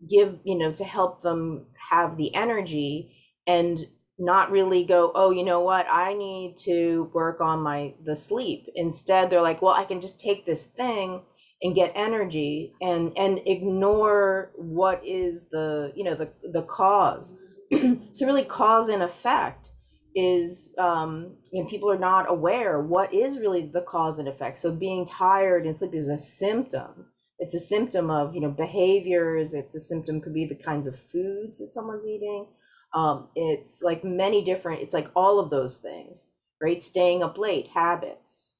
give 0.07 0.39
you 0.43 0.55
know 0.55 0.71
to 0.71 0.83
help 0.83 1.21
them 1.23 1.65
have 1.89 2.17
the 2.17 2.33
energy 2.35 3.15
and 3.47 3.85
not 4.17 4.51
really 4.51 4.83
go 4.83 5.11
oh 5.15 5.31
you 5.31 5.43
know 5.43 5.61
what? 5.61 5.85
I 5.91 6.13
need 6.13 6.57
to 6.59 7.11
work 7.13 7.41
on 7.41 7.61
my 7.61 7.93
the 8.03 8.15
sleep. 8.15 8.67
Instead 8.75 9.29
they're 9.29 9.41
like 9.41 9.61
well 9.61 9.73
i 9.73 9.85
can 9.85 10.01
just 10.01 10.19
take 10.21 10.45
this 10.45 10.67
thing 10.67 11.21
and 11.61 11.75
get 11.75 11.91
energy 11.95 12.73
and 12.81 13.11
and 13.17 13.41
ignore 13.45 14.51
what 14.55 15.01
is 15.05 15.49
the 15.49 15.91
you 15.95 16.03
know 16.03 16.13
the 16.15 16.31
the 16.51 16.63
cause. 16.63 17.37
So 18.13 18.25
really 18.25 18.45
cause 18.45 18.87
and 18.87 19.03
effect 19.03 19.71
is 20.15 20.73
um, 20.77 21.35
you 21.51 21.61
know 21.61 21.69
people 21.69 21.91
are 21.91 21.99
not 21.99 22.29
aware 22.29 22.79
what 22.79 23.13
is 23.13 23.39
really 23.39 23.65
the 23.67 23.81
cause 23.81 24.19
and 24.19 24.27
effect. 24.27 24.57
So 24.57 24.71
being 24.71 25.05
tired 25.05 25.65
and 25.65 25.75
sleepy 25.75 25.97
is 25.97 26.07
a 26.07 26.17
symptom. 26.17 27.07
It's 27.39 27.53
a 27.53 27.59
symptom 27.59 28.09
of 28.09 28.35
you 28.35 28.41
know 28.41 28.51
behaviors. 28.51 29.53
It's 29.53 29.75
a 29.75 29.79
symptom 29.79 30.21
could 30.21 30.33
be 30.33 30.45
the 30.45 30.55
kinds 30.55 30.87
of 30.87 30.95
foods 30.95 31.59
that 31.59 31.69
someone's 31.69 32.05
eating 32.05 32.47
um, 32.93 33.29
it's 33.35 33.81
like 33.83 34.03
many 34.03 34.43
different 34.43 34.81
it's 34.81 34.93
like 34.93 35.09
all 35.15 35.39
of 35.39 35.49
those 35.49 35.77
things 35.79 36.31
right 36.61 36.81
staying 36.81 37.23
up 37.23 37.37
late 37.37 37.67
habits 37.73 38.57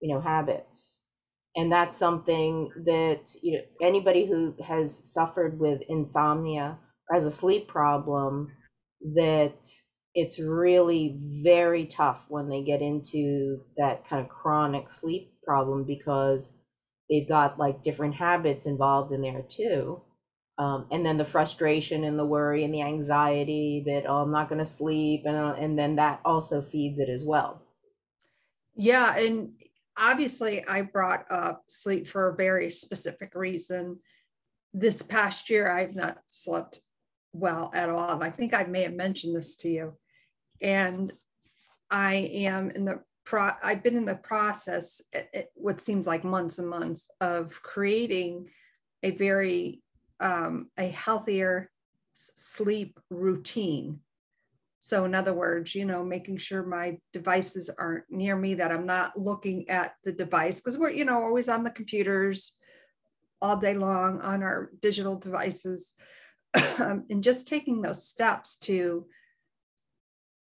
you 0.00 0.12
know 0.12 0.20
habits 0.20 1.02
and 1.56 1.72
that's 1.72 1.96
something 1.96 2.70
that 2.84 3.30
you 3.42 3.52
know 3.58 3.62
anybody 3.82 4.26
who 4.26 4.54
has 4.64 5.12
suffered 5.12 5.58
with 5.58 5.80
insomnia 5.88 6.78
or 7.10 7.14
has 7.14 7.24
a 7.24 7.30
sleep 7.30 7.68
problem 7.68 8.50
that 9.14 9.66
it's 10.14 10.40
really 10.40 11.18
very 11.42 11.86
tough 11.86 12.26
when 12.28 12.48
they 12.48 12.62
get 12.62 12.82
into 12.82 13.60
that 13.76 14.06
kind 14.08 14.22
of 14.22 14.28
chronic 14.28 14.90
sleep 14.90 15.32
problem 15.44 15.84
because 15.84 16.58
they've 17.08 17.28
got 17.28 17.58
like 17.58 17.82
different 17.82 18.14
habits 18.16 18.66
involved 18.66 19.12
in 19.12 19.22
there 19.22 19.44
too. 19.48 20.02
Um, 20.58 20.86
and 20.90 21.06
then 21.06 21.16
the 21.16 21.24
frustration 21.24 22.02
and 22.02 22.18
the 22.18 22.26
worry 22.26 22.64
and 22.64 22.74
the 22.74 22.82
anxiety 22.82 23.82
that 23.86 24.06
oh 24.08 24.22
I'm 24.22 24.32
not 24.32 24.48
going 24.48 24.58
to 24.58 24.66
sleep 24.66 25.22
and 25.24 25.36
uh, 25.36 25.54
and 25.56 25.78
then 25.78 25.94
that 25.96 26.20
also 26.24 26.60
feeds 26.60 26.98
it 26.98 27.08
as 27.08 27.24
well. 27.24 27.62
Yeah, 28.74 29.16
and 29.16 29.52
obviously 29.96 30.66
I 30.66 30.82
brought 30.82 31.30
up 31.30 31.62
sleep 31.68 32.08
for 32.08 32.28
a 32.28 32.36
very 32.36 32.70
specific 32.70 33.34
reason. 33.34 33.98
This 34.74 35.02
past 35.02 35.48
year 35.48 35.70
I've 35.70 35.94
not 35.94 36.18
slept 36.26 36.80
well 37.32 37.70
at 37.74 37.88
all. 37.88 38.10
And 38.14 38.24
I 38.24 38.30
think 38.30 38.54
I 38.54 38.64
may 38.64 38.82
have 38.82 38.94
mentioned 38.94 39.36
this 39.36 39.56
to 39.56 39.68
you 39.68 39.94
and 40.60 41.12
I 41.90 42.14
am 42.32 42.70
in 42.70 42.84
the 42.84 43.00
pro. 43.24 43.50
I've 43.62 43.82
been 43.82 43.96
in 43.96 44.04
the 44.04 44.16
process, 44.16 45.00
it, 45.12 45.28
it, 45.32 45.52
what 45.54 45.80
seems 45.80 46.06
like 46.06 46.24
months 46.24 46.58
and 46.58 46.68
months, 46.68 47.10
of 47.20 47.52
creating 47.62 48.48
a 49.02 49.12
very 49.12 49.82
um, 50.20 50.70
a 50.76 50.88
healthier 50.88 51.70
sleep 52.12 52.98
routine. 53.10 54.00
So, 54.80 55.04
in 55.04 55.14
other 55.14 55.34
words, 55.34 55.74
you 55.74 55.84
know, 55.84 56.04
making 56.04 56.38
sure 56.38 56.62
my 56.62 56.98
devices 57.12 57.68
aren't 57.68 58.04
near 58.10 58.36
me, 58.36 58.54
that 58.54 58.70
I'm 58.70 58.86
not 58.86 59.16
looking 59.16 59.68
at 59.68 59.94
the 60.04 60.12
device 60.12 60.60
because 60.60 60.78
we're, 60.78 60.90
you 60.90 61.04
know, 61.04 61.22
always 61.22 61.48
on 61.48 61.64
the 61.64 61.70
computers 61.70 62.56
all 63.40 63.56
day 63.56 63.74
long 63.74 64.20
on 64.20 64.42
our 64.42 64.70
digital 64.80 65.16
devices. 65.16 65.94
and 66.78 67.22
just 67.22 67.48
taking 67.48 67.82
those 67.82 68.06
steps 68.06 68.56
to 68.56 69.06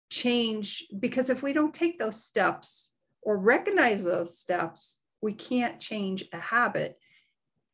change 0.09 0.85
because 0.99 1.29
if 1.29 1.41
we 1.41 1.51
don't 1.51 1.73
take 1.73 1.97
those 1.97 2.23
steps 2.23 2.93
or 3.21 3.37
recognize 3.37 4.03
those 4.03 4.37
steps, 4.37 5.01
we 5.21 5.33
can't 5.33 5.79
change 5.79 6.23
a 6.31 6.37
habit. 6.37 6.97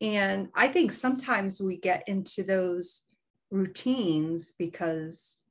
And 0.01 0.49
I 0.55 0.67
think 0.67 0.91
sometimes 0.91 1.61
we 1.61 1.77
get 1.77 2.07
into 2.07 2.43
those 2.43 3.03
routines 3.51 4.51
because 4.57 5.43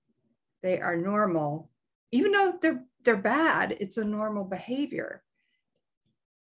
they 0.63 0.81
are 0.81 0.97
normal, 0.97 1.71
even 2.13 2.33
though 2.33 2.55
they're 2.61 2.85
they're 3.03 3.17
bad, 3.17 3.77
it's 3.81 3.97
a 3.97 4.05
normal 4.05 4.45
behavior. 4.45 5.23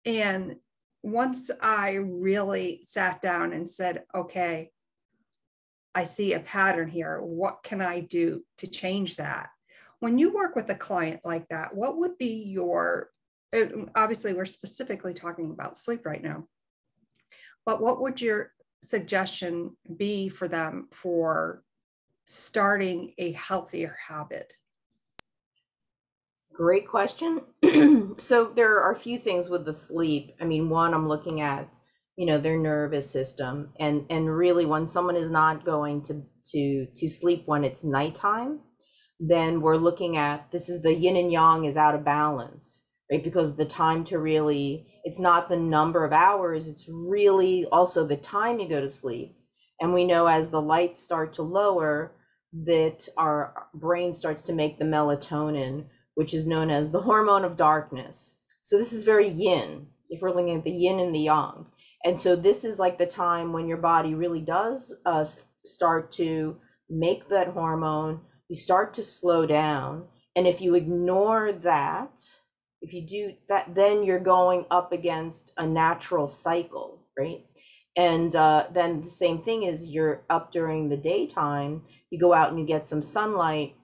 And 0.05 0.55
once 1.03 1.51
I 1.61 1.93
really 1.95 2.79
sat 2.81 3.21
down 3.21 3.51
and 3.51 3.69
said, 3.69 4.03
okay, 4.13 4.71
I 5.93 6.03
see 6.03 6.33
a 6.33 6.39
pattern 6.39 6.87
here. 6.87 7.19
What 7.21 7.63
can 7.63 7.81
I 7.81 7.99
do 7.99 8.45
to 8.59 8.67
change 8.67 9.17
that? 9.17 9.49
when 9.99 10.17
you 10.17 10.33
work 10.33 10.55
with 10.55 10.69
a 10.69 10.75
client 10.75 11.21
like 11.23 11.47
that, 11.49 11.73
what 11.73 11.97
would 11.97 12.17
be 12.17 12.43
your, 12.43 13.09
obviously, 13.95 14.33
we're 14.33 14.45
specifically 14.45 15.13
talking 15.13 15.51
about 15.51 15.77
sleep 15.77 16.05
right 16.05 16.21
now, 16.21 16.47
but 17.65 17.81
what 17.81 18.01
would 18.01 18.21
your 18.21 18.51
suggestion 18.83 19.75
be 19.97 20.29
for 20.29 20.47
them 20.47 20.87
for 20.91 21.63
starting 22.25 23.13
a 23.17 23.31
healthier 23.33 23.95
habit? 24.07 24.53
Great 26.53 26.87
question. 26.87 27.41
so 28.17 28.45
there 28.55 28.79
are 28.79 28.91
a 28.91 28.95
few 28.95 29.19
things 29.19 29.49
with 29.49 29.65
the 29.65 29.73
sleep. 29.73 30.35
I 30.39 30.45
mean, 30.45 30.69
one, 30.69 30.93
I'm 30.93 31.07
looking 31.07 31.41
at, 31.41 31.77
you 32.15 32.25
know, 32.25 32.37
their 32.37 32.57
nervous 32.57 33.11
system, 33.11 33.73
and 33.77 34.05
and 34.09 34.33
really, 34.33 34.65
when 34.65 34.87
someone 34.87 35.17
is 35.17 35.29
not 35.29 35.65
going 35.65 36.03
to 36.03 36.23
to 36.53 36.87
to 36.95 37.09
sleep 37.09 37.43
when 37.45 37.65
it's 37.65 37.83
nighttime, 37.83 38.61
then 39.19 39.59
we're 39.59 39.75
looking 39.75 40.15
at 40.15 40.49
this 40.51 40.69
is 40.69 40.81
the 40.81 40.93
yin 40.93 41.17
and 41.17 41.29
yang 41.29 41.65
is 41.65 41.75
out 41.75 41.93
of 41.93 42.05
balance, 42.05 42.89
right? 43.11 43.23
Because 43.23 43.57
the 43.57 43.65
time 43.65 44.05
to 44.05 44.17
really, 44.17 44.87
it's 45.05 45.19
not 45.19 45.47
the 45.47 45.55
number 45.57 46.03
of 46.03 46.11
hours, 46.11 46.67
it's 46.67 46.89
really 46.91 47.65
also 47.67 48.05
the 48.05 48.17
time 48.17 48.59
you 48.59 48.67
go 48.67 48.81
to 48.81 48.89
sleep. 48.89 49.37
And 49.79 49.93
we 49.93 50.03
know 50.03 50.27
as 50.27 50.49
the 50.49 50.61
lights 50.61 50.99
start 50.99 51.31
to 51.33 51.41
lower, 51.41 52.15
that 52.51 53.07
our 53.17 53.67
brain 53.73 54.11
starts 54.11 54.43
to 54.43 54.53
make 54.53 54.77
the 54.77 54.85
melatonin 54.85 55.85
which 56.15 56.33
is 56.33 56.47
known 56.47 56.71
as 56.71 56.91
the 56.91 57.01
hormone 57.01 57.45
of 57.45 57.55
darkness. 57.55 58.41
So 58.61 58.77
this 58.77 58.93
is 58.93 59.03
very 59.03 59.27
yin, 59.27 59.87
if 60.09 60.21
we're 60.21 60.33
looking 60.33 60.55
at 60.55 60.63
the 60.63 60.71
yin 60.71 60.99
and 60.99 61.13
the 61.13 61.19
yang. 61.19 61.67
And 62.03 62.19
so 62.19 62.35
this 62.35 62.65
is 62.65 62.79
like 62.79 62.97
the 62.97 63.05
time 63.05 63.53
when 63.53 63.67
your 63.67 63.77
body 63.77 64.15
really 64.15 64.41
does 64.41 64.95
uh, 65.05 65.25
start 65.63 66.11
to 66.13 66.57
make 66.89 67.27
that 67.27 67.49
hormone, 67.49 68.21
you 68.49 68.55
start 68.55 68.93
to 68.95 69.03
slow 69.03 69.45
down. 69.45 70.07
And 70.35 70.47
if 70.47 70.61
you 70.61 70.75
ignore 70.75 71.51
that, 71.51 72.21
if 72.85 72.93
you 72.93 73.01
do 73.05 73.33
that, 73.49 73.75
then 73.75 74.03
you're 74.03 74.19
going 74.19 74.65
up 74.71 74.91
against 74.93 75.51
a 75.57 75.65
natural 75.65 76.27
cycle, 76.27 77.03
right? 77.17 77.45
And 77.97 78.35
uh, 78.35 78.67
then 78.73 79.01
the 79.01 79.09
same 79.09 79.41
thing 79.41 79.63
is 79.63 79.89
you're 79.89 80.23
up 80.29 80.51
during 80.51 80.89
the 80.89 80.97
daytime, 80.97 81.83
you 82.09 82.19
go 82.19 82.33
out 82.33 82.49
and 82.49 82.59
you 82.59 82.65
get 82.65 82.87
some 82.87 83.01
sunlight, 83.01 83.75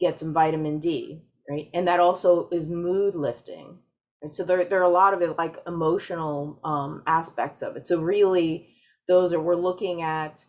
get 0.00 0.18
some 0.18 0.32
vitamin 0.32 0.78
D 0.78 1.22
right? 1.48 1.70
And 1.72 1.88
that 1.88 2.00
also 2.00 2.48
is 2.50 2.68
mood 2.68 3.14
lifting. 3.14 3.78
right 4.22 4.34
so 4.34 4.44
there, 4.44 4.64
there 4.64 4.80
are 4.80 4.84
a 4.84 4.88
lot 4.88 5.14
of 5.14 5.22
it 5.22 5.38
like 5.38 5.56
emotional 5.66 6.60
um, 6.64 7.02
aspects 7.06 7.62
of 7.62 7.76
it. 7.76 7.86
So 7.86 8.00
really, 8.00 8.68
those 9.06 9.32
are 9.32 9.40
we're 9.40 9.54
looking 9.54 10.02
at 10.02 10.44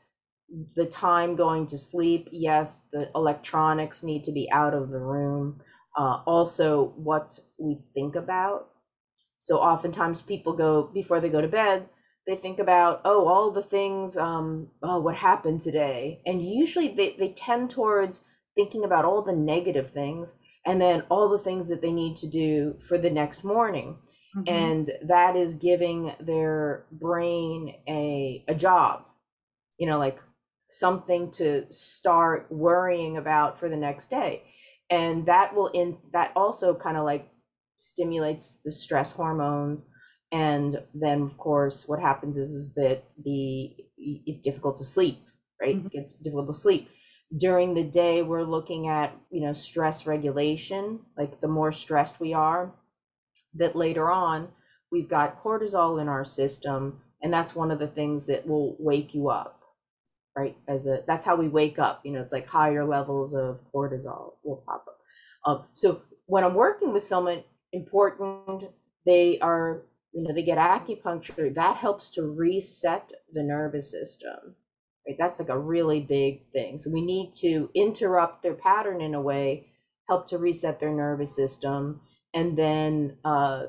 the 0.75 0.85
time 0.85 1.35
going 1.35 1.67
to 1.67 1.77
sleep. 1.77 2.27
Yes, 2.31 2.87
the 2.91 3.09
electronics 3.15 4.03
need 4.03 4.23
to 4.25 4.31
be 4.31 4.51
out 4.51 4.73
of 4.73 4.89
the 4.89 4.99
room. 4.99 5.61
Uh, 5.97 6.21
also, 6.25 6.93
what 6.95 7.39
we 7.57 7.75
think 7.75 8.15
about. 8.15 8.69
So 9.39 9.57
oftentimes 9.57 10.21
people 10.21 10.53
go 10.53 10.83
before 10.83 11.19
they 11.19 11.29
go 11.29 11.41
to 11.41 11.47
bed, 11.47 11.89
they 12.29 12.35
think 12.35 12.59
about 12.59 13.01
oh 13.05 13.27
all 13.27 13.49
the 13.49 13.63
things 13.63 14.15
um 14.15 14.69
oh 14.83 14.99
what 14.99 15.15
happened 15.15 15.59
today 15.59 16.21
and 16.25 16.45
usually 16.45 16.87
they, 16.87 17.15
they 17.17 17.29
tend 17.29 17.71
towards 17.71 18.25
thinking 18.55 18.83
about 18.83 19.03
all 19.03 19.23
the 19.23 19.33
negative 19.33 19.89
things 19.89 20.35
and 20.65 20.79
then 20.79 21.01
all 21.09 21.27
the 21.27 21.39
things 21.39 21.69
that 21.69 21.81
they 21.81 21.91
need 21.91 22.15
to 22.17 22.27
do 22.27 22.77
for 22.87 22.99
the 22.99 23.09
next 23.09 23.43
morning 23.43 23.97
mm-hmm. 24.37 24.43
and 24.47 24.91
that 25.01 25.35
is 25.35 25.55
giving 25.55 26.13
their 26.19 26.85
brain 26.91 27.73
a 27.87 28.45
a 28.47 28.53
job 28.53 29.05
you 29.79 29.87
know 29.87 29.97
like 29.97 30.19
something 30.69 31.31
to 31.31 31.65
start 31.71 32.45
worrying 32.51 33.17
about 33.17 33.57
for 33.57 33.69
the 33.69 33.75
next 33.75 34.11
day 34.11 34.43
and 34.89 35.25
that 35.25 35.55
will 35.55 35.67
in 35.67 35.97
that 36.11 36.31
also 36.35 36.73
kind 36.73 36.97
of 36.97 37.05
like 37.05 37.29
stimulates 37.75 38.59
the 38.63 38.71
stress 38.71 39.13
hormones 39.13 39.89
and 40.31 40.81
then 40.93 41.21
of 41.21 41.37
course 41.37 41.87
what 41.87 41.99
happens 41.99 42.37
is, 42.37 42.49
is 42.49 42.73
that 42.73 43.03
the 43.23 43.75
it's 43.97 44.41
difficult 44.41 44.77
to 44.77 44.83
sleep 44.83 45.19
right? 45.61 45.77
Mm-hmm. 45.77 45.87
it's 45.91 46.13
difficult 46.13 46.47
to 46.47 46.53
sleep. 46.53 46.89
During 47.37 47.73
the 47.73 47.83
day 47.83 48.21
we're 48.23 48.43
looking 48.43 48.87
at 48.87 49.15
you 49.29 49.41
know 49.41 49.53
stress 49.53 50.07
regulation 50.07 51.01
like 51.17 51.41
the 51.41 51.47
more 51.47 51.71
stressed 51.71 52.19
we 52.19 52.33
are 52.33 52.73
that 53.53 53.75
later 53.75 54.09
on 54.09 54.49
we've 54.91 55.09
got 55.09 55.43
cortisol 55.43 56.01
in 56.01 56.07
our 56.07 56.25
system 56.25 57.01
and 57.21 57.31
that's 57.31 57.55
one 57.55 57.71
of 57.71 57.79
the 57.79 57.87
things 57.87 58.25
that 58.27 58.47
will 58.47 58.75
wake 58.79 59.13
you 59.13 59.29
up 59.29 59.58
right 60.35 60.57
as 60.67 60.85
a 60.85 61.03
that's 61.07 61.25
how 61.25 61.35
we 61.35 61.47
wake 61.47 61.79
up 61.79 62.01
you 62.03 62.11
know 62.11 62.19
it's 62.19 62.31
like 62.31 62.47
higher 62.47 62.85
levels 62.85 63.33
of 63.33 63.61
cortisol 63.73 64.33
will 64.43 64.63
pop 64.65 64.85
up 64.87 64.99
um, 65.45 65.65
so 65.73 66.01
when 66.25 66.43
i'm 66.43 66.53
working 66.53 66.93
with 66.93 67.03
someone 67.03 67.43
important 67.73 68.65
they 69.05 69.39
are 69.39 69.83
you 70.11 70.23
know 70.23 70.33
they 70.33 70.43
get 70.43 70.57
acupuncture 70.57 71.53
that 71.53 71.77
helps 71.77 72.09
to 72.09 72.23
reset 72.23 73.11
the 73.33 73.43
nervous 73.43 73.91
system 73.91 74.55
Right? 75.09 75.17
That's 75.17 75.39
like 75.39 75.49
a 75.49 75.57
really 75.57 76.01
big 76.01 76.45
thing. 76.51 76.77
So 76.77 76.91
we 76.91 77.01
need 77.01 77.33
to 77.41 77.69
interrupt 77.73 78.43
their 78.43 78.53
pattern 78.53 79.01
in 79.01 79.15
a 79.15 79.21
way, 79.21 79.67
help 80.07 80.27
to 80.27 80.37
reset 80.37 80.79
their 80.79 80.93
nervous 80.93 81.35
system, 81.35 82.01
and 82.33 82.57
then 82.57 83.17
uh, 83.25 83.63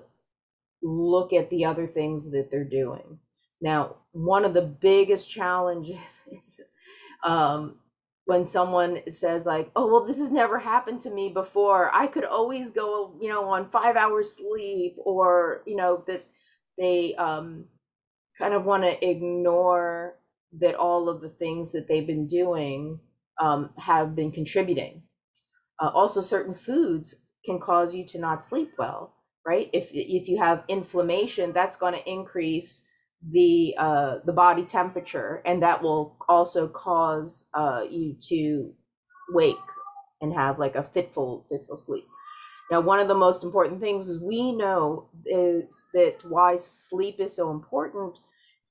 look 0.83 1.33
at 1.33 1.49
the 1.49 1.64
other 1.64 1.87
things 1.87 2.31
that 2.33 2.51
they're 2.51 2.64
doing. 2.64 3.20
Now, 3.61 3.96
one 4.12 4.44
of 4.44 4.55
the 4.55 4.62
biggest 4.62 5.31
challenges 5.31 6.23
is 6.33 6.61
um, 7.25 7.79
when 8.25 8.46
someone 8.46 9.01
says 9.11 9.46
like, 9.46 9.70
"Oh, 9.77 9.87
well, 9.87 10.05
this 10.05 10.18
has 10.18 10.33
never 10.33 10.59
happened 10.59 11.01
to 11.03 11.11
me 11.11 11.31
before. 11.31 11.90
I 11.94 12.07
could 12.07 12.25
always 12.25 12.70
go, 12.70 13.14
you 13.20 13.29
know, 13.29 13.44
on 13.46 13.70
five 13.70 13.96
hours 13.96 14.37
sleep," 14.37 14.96
or 14.99 15.62
you 15.66 15.77
know 15.77 16.05
that 16.07 16.25
they 16.79 17.14
um, 17.16 17.66
kind 18.38 18.55
of 18.55 18.64
want 18.64 18.85
to 18.85 19.09
ignore 19.09 20.16
that 20.61 20.75
all 20.75 21.09
of 21.09 21.20
the 21.20 21.29
things 21.29 21.73
that 21.73 21.88
they've 21.88 22.07
been 22.07 22.27
doing 22.27 23.01
um, 23.40 23.70
have 23.79 24.14
been 24.16 24.33
contributing. 24.33 25.03
Uh, 25.81 25.90
also, 25.94 26.20
certain 26.20 26.55
foods 26.55 27.23
can 27.44 27.59
cause 27.59 27.94
you 27.94 28.05
to 28.07 28.20
not 28.20 28.42
sleep 28.42 28.73
well, 28.79 29.14
right? 29.46 29.70
If 29.73 29.90
if 29.92 30.29
you 30.29 30.38
have 30.38 30.64
inflammation, 30.68 31.53
that's 31.53 31.77
going 31.77 31.94
to 31.94 32.11
increase 32.11 32.88
the 33.26 33.74
uh, 33.78 34.18
the 34.24 34.33
body 34.33 34.64
temperature, 34.64 35.42
and 35.44 35.62
that 35.62 35.83
will 35.83 36.16
also 36.28 36.68
cause 36.68 37.48
uh, 37.54 37.85
you 37.88 38.16
to 38.28 38.72
wake 39.30 39.56
and 40.20 40.33
have 40.33 40.59
like 40.59 40.74
a 40.74 40.83
fitful 40.83 41.46
fitful 41.50 41.76
sleep. 41.76 42.06
Now, 42.70 42.80
one 42.80 43.00
of 43.00 43.09
the 43.09 43.14
most 43.14 43.42
important 43.44 43.80
things 43.80 44.09
is 44.09 44.20
we 44.22 44.52
know 44.52 45.09
is 45.26 45.87
that 45.92 46.24
why 46.28 46.54
sleep 46.56 47.20
is 47.20 47.35
so 47.35 47.50
important 47.50 48.18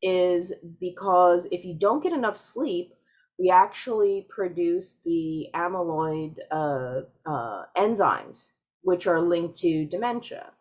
is 0.01 0.53
because 0.79 1.47
if 1.51 1.65
you 1.65 1.75
don't 1.77 2.01
get 2.01 2.13
enough 2.13 2.37
sleep, 2.37 2.93
we 3.37 3.49
actually 3.49 4.25
produce 4.29 5.01
the 5.05 5.47
amyloid 5.53 6.37
uh, 6.51 7.01
uh, 7.25 7.65
enzymes, 7.75 8.53
which 8.83 9.05
are 9.07 9.21
linked 9.21 9.57
to 9.59 9.85
dementia. 9.85 10.51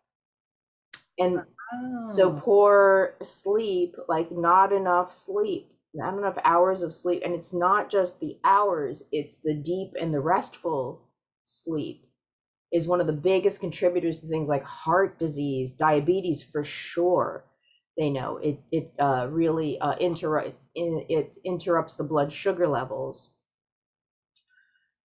And 1.17 1.43
oh. 1.73 2.05
so, 2.05 2.33
poor 2.33 3.15
sleep, 3.21 3.95
like 4.07 4.31
not 4.31 4.71
enough 4.71 5.11
sleep, 5.13 5.71
not 5.93 6.17
enough 6.17 6.37
hours 6.43 6.83
of 6.83 6.93
sleep. 6.93 7.21
And 7.23 7.33
it's 7.33 7.53
not 7.53 7.89
just 7.89 8.19
the 8.19 8.37
hours, 8.43 9.03
it's 9.11 9.41
the 9.41 9.53
deep 9.55 9.91
and 9.99 10.13
the 10.13 10.21
restful 10.21 11.07
sleep 11.43 12.05
is 12.71 12.87
one 12.87 13.01
of 13.01 13.07
the 13.07 13.13
biggest 13.13 13.59
contributors 13.59 14.19
to 14.19 14.27
things 14.27 14.47
like 14.47 14.63
heart 14.63 15.17
disease, 15.17 15.75
diabetes 15.75 16.43
for 16.43 16.63
sure 16.63 17.45
they 17.99 18.09
know 18.09 18.37
it 18.37 18.59
it 18.71 18.91
uh, 18.97 19.27
really 19.29 19.79
uh, 19.79 19.95
interrupt 19.97 20.53
it 20.73 21.37
interrupts 21.43 21.95
the 21.95 22.03
blood 22.03 22.31
sugar 22.31 22.67
levels 22.67 23.35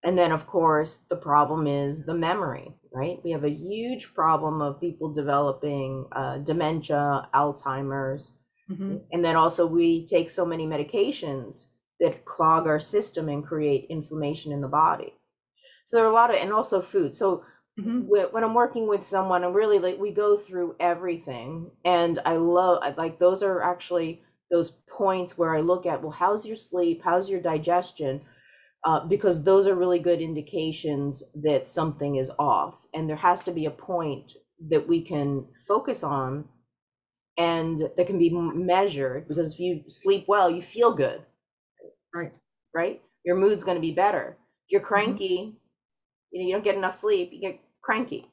and 0.04 0.16
then 0.18 0.32
of 0.32 0.46
course 0.46 0.98
the 1.10 1.16
problem 1.16 1.66
is 1.66 2.06
the 2.06 2.14
memory 2.14 2.72
right? 2.94 3.18
We 3.24 3.32
have 3.32 3.44
a 3.44 3.50
huge 3.50 4.14
problem 4.14 4.62
of 4.62 4.80
people 4.80 5.12
developing 5.12 6.06
uh, 6.12 6.38
dementia 6.38 7.28
alzheimer's. 7.34 8.38
Mm-hmm. 8.70 8.96
and 9.12 9.22
then 9.22 9.36
also 9.36 9.66
we 9.66 10.06
take 10.06 10.30
so 10.30 10.46
many 10.46 10.66
medications 10.66 11.72
that 12.00 12.24
clog 12.24 12.66
our 12.66 12.80
system 12.80 13.28
and 13.28 13.46
create 13.46 13.88
inflammation 13.90 14.52
in 14.52 14.62
the 14.62 14.68
body. 14.68 15.12
So 15.84 15.98
there 15.98 16.06
are 16.06 16.10
a 16.10 16.14
lot 16.14 16.30
of 16.30 16.36
and 16.36 16.50
also 16.50 16.80
food. 16.80 17.14
So 17.14 17.42
Mm-hmm. 17.78 18.02
When 18.32 18.44
I'm 18.44 18.54
working 18.54 18.86
with 18.86 19.02
someone, 19.02 19.42
I'm 19.42 19.52
really 19.52 19.80
like 19.80 19.98
we 19.98 20.12
go 20.12 20.36
through 20.36 20.76
everything, 20.78 21.72
and 21.84 22.20
I 22.24 22.36
love 22.36 22.96
like 22.96 23.18
those 23.18 23.42
are 23.42 23.60
actually 23.60 24.22
those 24.48 24.70
points 24.70 25.36
where 25.36 25.56
I 25.56 25.60
look 25.60 25.84
at 25.84 26.00
well, 26.00 26.12
how's 26.12 26.46
your 26.46 26.54
sleep, 26.54 27.02
how's 27.02 27.28
your 27.28 27.40
digestion, 27.40 28.20
uh, 28.84 29.06
because 29.06 29.44
those 29.44 29.66
are 29.66 29.74
really 29.74 29.98
good 29.98 30.20
indications 30.20 31.22
that 31.34 31.68
something 31.68 32.16
is 32.16 32.30
off, 32.38 32.84
and 32.94 33.08
there 33.08 33.16
has 33.16 33.42
to 33.44 33.52
be 33.52 33.66
a 33.66 33.70
point 33.70 34.32
that 34.70 34.88
we 34.88 35.00
can 35.00 35.46
focus 35.66 36.02
on, 36.02 36.46
and 37.36 37.78
that 37.96 38.06
can 38.06 38.18
be 38.18 38.30
measured. 38.30 39.28
Because 39.28 39.54
if 39.54 39.60
you 39.60 39.82
sleep 39.88 40.24
well, 40.28 40.50
you 40.50 40.62
feel 40.62 40.92
good, 40.92 41.22
right? 42.14 42.32
Right, 42.74 43.02
your 43.24 43.36
mood's 43.36 43.64
going 43.64 43.76
to 43.76 43.80
be 43.80 43.92
better. 43.92 44.36
If 44.66 44.72
you're 44.72 44.80
mm-hmm. 44.80 44.88
cranky. 44.88 45.38
Mm-hmm 45.38 45.58
you 46.34 46.40
know 46.40 46.46
you 46.48 46.52
don't 46.52 46.64
get 46.64 46.76
enough 46.76 46.94
sleep 46.94 47.30
you 47.32 47.40
get 47.40 47.60
cranky 47.80 48.26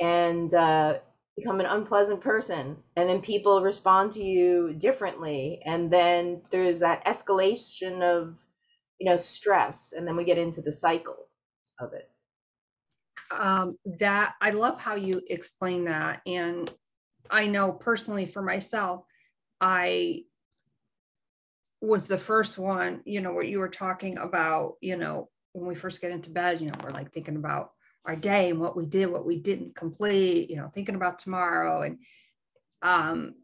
and 0.00 0.54
uh, 0.54 0.98
become 1.36 1.60
an 1.60 1.66
unpleasant 1.66 2.22
person 2.22 2.76
and 2.96 3.08
then 3.08 3.20
people 3.20 3.60
respond 3.60 4.12
to 4.12 4.22
you 4.22 4.72
differently 4.78 5.60
and 5.66 5.90
then 5.90 6.40
there's 6.50 6.80
that 6.80 7.04
escalation 7.04 8.00
of 8.02 8.46
you 9.00 9.06
know 9.06 9.16
stress 9.16 9.92
and 9.96 10.06
then 10.06 10.16
we 10.16 10.24
get 10.24 10.38
into 10.38 10.60
the 10.60 10.72
cycle 10.72 11.26
of 11.80 11.92
it 11.92 12.10
um, 13.30 13.78
that 13.98 14.34
I 14.40 14.50
love 14.50 14.80
how 14.80 14.96
you 14.96 15.22
explain 15.28 15.84
that. 15.84 16.20
And 16.26 16.72
I 17.30 17.46
know 17.46 17.72
personally 17.72 18.26
for 18.26 18.42
myself, 18.42 19.04
I 19.60 20.24
was 21.80 22.08
the 22.08 22.18
first 22.18 22.58
one, 22.58 23.00
you 23.04 23.20
know, 23.20 23.32
what 23.32 23.48
you 23.48 23.58
were 23.58 23.68
talking 23.68 24.18
about, 24.18 24.74
you 24.80 24.96
know, 24.96 25.28
when 25.52 25.66
we 25.66 25.74
first 25.74 26.00
get 26.00 26.10
into 26.10 26.30
bed, 26.30 26.60
you 26.60 26.68
know, 26.68 26.76
we're 26.82 26.90
like 26.90 27.12
thinking 27.12 27.36
about 27.36 27.72
our 28.04 28.16
day 28.16 28.50
and 28.50 28.60
what 28.60 28.76
we 28.76 28.86
did, 28.86 29.10
what 29.10 29.26
we 29.26 29.36
didn't 29.36 29.76
complete, 29.76 30.50
you 30.50 30.56
know, 30.56 30.70
thinking 30.74 30.94
about 30.94 31.18
tomorrow. 31.18 31.82
And 31.82 31.98
um, 32.82 33.34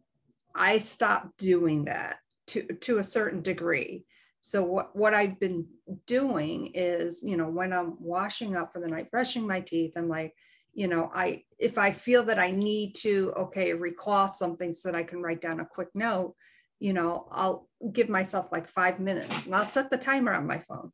I 0.55 0.79
stopped 0.79 1.39
doing 1.39 1.85
that 1.85 2.17
to, 2.49 2.63
to 2.63 2.99
a 2.99 3.05
certain 3.05 3.43
degree. 3.43 4.05
So 4.47 4.63
what, 4.63 4.95
what 4.95 5.13
I've 5.13 5.41
been 5.41 5.67
doing 6.07 6.71
is, 6.73 7.21
you 7.21 7.37
know, 7.37 7.49
when 7.49 7.73
I'm 7.73 7.97
washing 7.99 8.55
up 8.55 8.73
for 8.73 8.81
the 8.81 8.87
night, 8.87 9.11
brushing 9.11 9.45
my 9.45 9.59
teeth, 9.61 9.95
I'm 9.97 10.09
like, 10.09 10.37
you 10.73 10.87
know, 10.87 11.11
I 11.13 11.43
if 11.59 11.79
I 11.79 11.91
feel 11.91 12.23
that 12.27 12.39
I 12.39 12.53
need 12.53 12.95
to, 12.99 13.33
okay, 13.37 13.73
recall 13.73 14.29
something 14.29 14.73
so 14.73 14.89
that 14.89 14.97
I 14.97 15.03
can 15.03 15.21
write 15.21 15.41
down 15.41 15.59
a 15.59 15.67
quick 15.67 15.89
note, 15.97 16.37
you 16.79 16.93
know, 16.93 17.27
I'll 17.33 17.69
give 17.93 18.09
myself 18.09 18.53
like 18.53 18.69
five 18.69 19.01
minutes 19.01 19.47
and 19.47 19.55
I'll 19.57 19.69
set 19.69 19.91
the 19.91 19.99
timer 19.99 20.33
on 20.33 20.47
my 20.47 20.61
phone. 20.61 20.93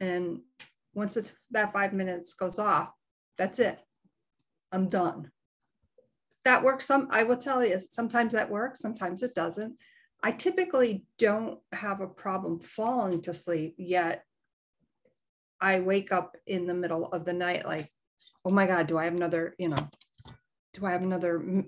And 0.00 0.40
once 0.92 1.16
it's, 1.16 1.30
that 1.52 1.72
five 1.72 1.92
minutes 1.92 2.34
goes 2.34 2.58
off, 2.58 2.90
that's 3.38 3.60
it. 3.60 3.78
I'm 4.72 4.88
done. 4.88 5.30
That 6.44 6.64
works. 6.64 6.86
Some 6.86 7.06
I 7.12 7.22
will 7.22 7.36
tell 7.36 7.64
you, 7.64 7.78
sometimes 7.78 8.32
that 8.32 8.50
works, 8.50 8.80
sometimes 8.80 9.22
it 9.22 9.36
doesn't. 9.36 9.76
I 10.22 10.32
typically 10.32 11.04
don't 11.18 11.58
have 11.72 12.00
a 12.00 12.06
problem 12.06 12.60
falling 12.60 13.22
to 13.22 13.34
sleep 13.34 13.74
yet. 13.78 14.24
I 15.60 15.80
wake 15.80 16.12
up 16.12 16.36
in 16.46 16.66
the 16.66 16.74
middle 16.74 17.06
of 17.06 17.24
the 17.24 17.32
night 17.32 17.66
like, 17.66 17.90
oh 18.44 18.50
my 18.50 18.66
God, 18.66 18.86
do 18.86 18.98
I 18.98 19.04
have 19.04 19.14
another, 19.14 19.54
you 19.58 19.68
know, 19.68 19.88
do 20.74 20.86
I 20.86 20.92
have 20.92 21.02
another 21.02 21.64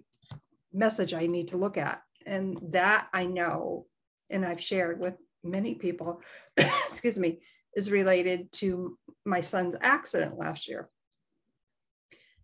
message 0.73 1.15
I 1.15 1.27
need 1.27 1.49
to 1.49 1.57
look 1.57 1.77
at? 1.77 2.03
And 2.27 2.59
that 2.73 3.09
I 3.13 3.27
know, 3.27 3.87
and 4.31 4.45
I've 4.45 4.61
shared 4.61 5.01
with 5.01 5.15
many 5.43 5.75
people, 5.75 6.23
excuse 6.57 7.19
me, 7.19 7.41
is 7.75 7.91
related 7.91 8.51
to 8.53 8.99
my 9.25 9.41
son's 9.41 9.75
accident 9.81 10.39
last 10.39 10.69
year. 10.69 10.89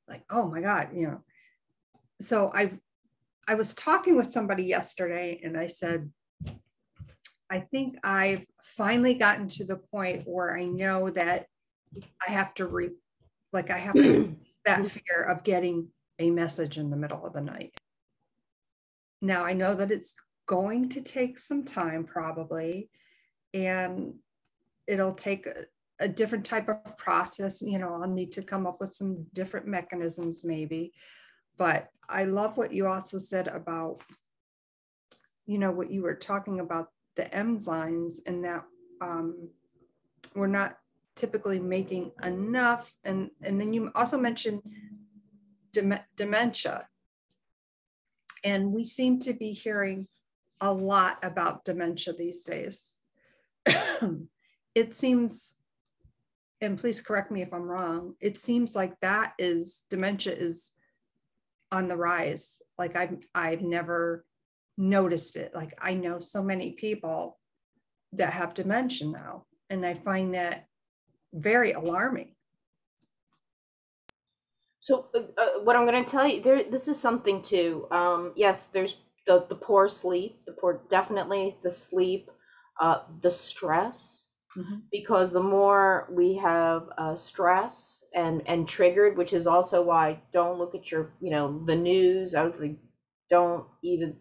Like, 0.08 0.24
oh 0.28 0.48
my 0.48 0.60
God, 0.60 0.88
you 0.92 1.06
know. 1.06 1.24
So 2.20 2.50
I've 2.52 2.78
I 3.50 3.54
was 3.54 3.74
talking 3.74 4.16
with 4.16 4.30
somebody 4.30 4.62
yesterday 4.62 5.40
and 5.42 5.58
I 5.58 5.66
said, 5.66 6.08
I 7.50 7.58
think 7.58 7.98
I've 8.04 8.46
finally 8.62 9.14
gotten 9.14 9.48
to 9.48 9.64
the 9.64 9.74
point 9.74 10.22
where 10.24 10.56
I 10.56 10.66
know 10.66 11.10
that 11.10 11.46
I 12.24 12.30
have 12.30 12.54
to 12.54 12.68
re 12.68 12.90
like 13.52 13.70
I 13.70 13.78
have 13.78 13.96
to 13.96 14.36
that 14.64 14.86
fear 14.86 15.24
of 15.28 15.42
getting 15.42 15.88
a 16.20 16.30
message 16.30 16.78
in 16.78 16.90
the 16.90 16.96
middle 16.96 17.26
of 17.26 17.32
the 17.32 17.40
night. 17.40 17.74
Now 19.20 19.44
I 19.44 19.54
know 19.54 19.74
that 19.74 19.90
it's 19.90 20.14
going 20.46 20.88
to 20.90 21.00
take 21.00 21.36
some 21.36 21.64
time 21.64 22.04
probably 22.04 22.88
and 23.52 24.14
it'll 24.86 25.14
take 25.14 25.46
a, 25.46 25.64
a 25.98 26.06
different 26.06 26.44
type 26.44 26.68
of 26.68 26.96
process, 26.96 27.62
you 27.62 27.80
know, 27.80 28.00
I'll 28.00 28.08
need 28.08 28.30
to 28.30 28.42
come 28.42 28.64
up 28.64 28.80
with 28.80 28.92
some 28.92 29.26
different 29.32 29.66
mechanisms 29.66 30.44
maybe 30.44 30.92
but 31.60 31.90
I 32.08 32.24
love 32.24 32.56
what 32.56 32.72
you 32.72 32.86
also 32.86 33.18
said 33.18 33.46
about, 33.46 34.00
you 35.44 35.58
know, 35.58 35.70
what 35.70 35.90
you 35.90 36.00
were 36.00 36.14
talking 36.14 36.58
about 36.58 36.88
the 37.16 37.24
enzymes 37.24 38.14
and 38.26 38.42
that 38.46 38.64
um, 39.02 39.50
we're 40.34 40.46
not 40.46 40.78
typically 41.16 41.60
making 41.60 42.12
enough. 42.22 42.94
And, 43.04 43.28
and 43.42 43.60
then 43.60 43.74
you 43.74 43.92
also 43.94 44.16
mentioned 44.16 44.62
dem- 45.74 46.00
dementia. 46.16 46.88
And 48.42 48.72
we 48.72 48.86
seem 48.86 49.18
to 49.18 49.34
be 49.34 49.52
hearing 49.52 50.08
a 50.62 50.72
lot 50.72 51.18
about 51.22 51.66
dementia 51.66 52.14
these 52.14 52.42
days. 52.42 52.96
it 54.74 54.96
seems, 54.96 55.56
and 56.62 56.78
please 56.78 57.02
correct 57.02 57.30
me 57.30 57.42
if 57.42 57.52
I'm 57.52 57.64
wrong, 57.64 58.14
it 58.18 58.38
seems 58.38 58.74
like 58.74 58.98
that 59.00 59.34
is 59.38 59.82
dementia 59.90 60.32
is 60.32 60.72
on 61.72 61.88
the 61.88 61.96
rise. 61.96 62.62
Like 62.78 62.96
I've 62.96 63.16
I've 63.34 63.62
never 63.62 64.24
noticed 64.76 65.36
it. 65.36 65.54
Like 65.54 65.74
I 65.80 65.94
know 65.94 66.18
so 66.18 66.42
many 66.42 66.72
people 66.72 67.38
that 68.12 68.32
have 68.32 68.54
dementia 68.54 69.08
now, 69.08 69.44
and 69.68 69.84
I 69.84 69.94
find 69.94 70.34
that 70.34 70.66
very 71.32 71.72
alarming. 71.72 72.34
So 74.80 75.08
uh, 75.14 75.20
uh 75.36 75.60
what 75.62 75.76
I'm 75.76 75.86
going 75.86 76.04
to 76.04 76.10
tell 76.10 76.26
you 76.26 76.42
there, 76.42 76.64
this 76.64 76.88
is 76.88 76.98
something 76.98 77.42
too. 77.42 77.86
Um, 77.90 78.32
yes, 78.36 78.66
there's 78.66 79.00
the 79.26 79.46
the 79.48 79.54
poor 79.54 79.88
sleep, 79.88 80.44
the 80.46 80.52
poor 80.52 80.80
definitely 80.88 81.56
the 81.62 81.70
sleep, 81.70 82.30
uh, 82.80 83.00
the 83.20 83.30
stress 83.30 84.29
mm-hmm. 84.56 84.76
because 84.90 85.32
the 85.32 85.42
more 85.42 86.08
we 86.10 86.36
have 86.36 86.88
uh, 86.98 87.14
stress 87.14 88.04
and 88.14 88.42
and 88.46 88.68
triggered 88.68 89.16
which 89.16 89.32
is 89.32 89.46
also 89.46 89.82
why 89.82 90.20
don't 90.32 90.58
look 90.58 90.74
at 90.74 90.90
your 90.90 91.12
you 91.20 91.30
know 91.30 91.62
the 91.66 91.76
news 91.76 92.34
i 92.34 92.42
was 92.42 92.58
like 92.60 92.76
don't 93.28 93.66
even 93.82 94.16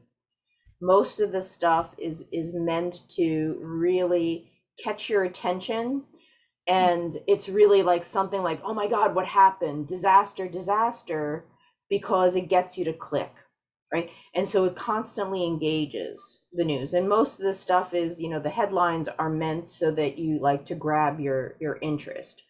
most 0.81 1.19
of 1.19 1.31
the 1.31 1.41
stuff 1.41 1.95
is 1.97 2.29
is 2.31 2.55
meant 2.55 3.09
to 3.09 3.59
really 3.61 4.51
catch 4.81 5.09
your 5.09 5.23
attention 5.23 6.03
and 6.67 7.17
it's 7.27 7.49
really 7.49 7.81
like 7.81 8.03
something 8.03 8.41
like 8.41 8.61
oh 8.63 8.73
my 8.73 8.87
god 8.87 9.15
what 9.15 9.25
happened? 9.25 9.87
Disaster 9.87 10.47
disaster 10.47 11.45
because 11.89 12.35
it 12.35 12.47
gets 12.47 12.77
you 12.77 12.85
to 12.85 12.93
click 12.93 13.31
right? 13.93 14.11
And 14.35 14.47
so 14.47 14.65
it 14.65 14.75
constantly 14.75 15.45
engages 15.45 16.45
the 16.53 16.63
news. 16.63 16.93
And 16.93 17.09
most 17.09 17.39
of 17.39 17.45
the 17.45 17.53
stuff 17.53 17.93
is 17.93 18.21
you 18.21 18.29
know 18.29 18.39
the 18.39 18.49
headlines 18.49 19.07
are 19.07 19.29
meant 19.29 19.69
so 19.69 19.91
that 19.91 20.17
you 20.17 20.39
like 20.39 20.65
to 20.65 20.75
grab 20.75 21.19
your 21.19 21.55
your 21.59 21.77
interest. 21.81 22.43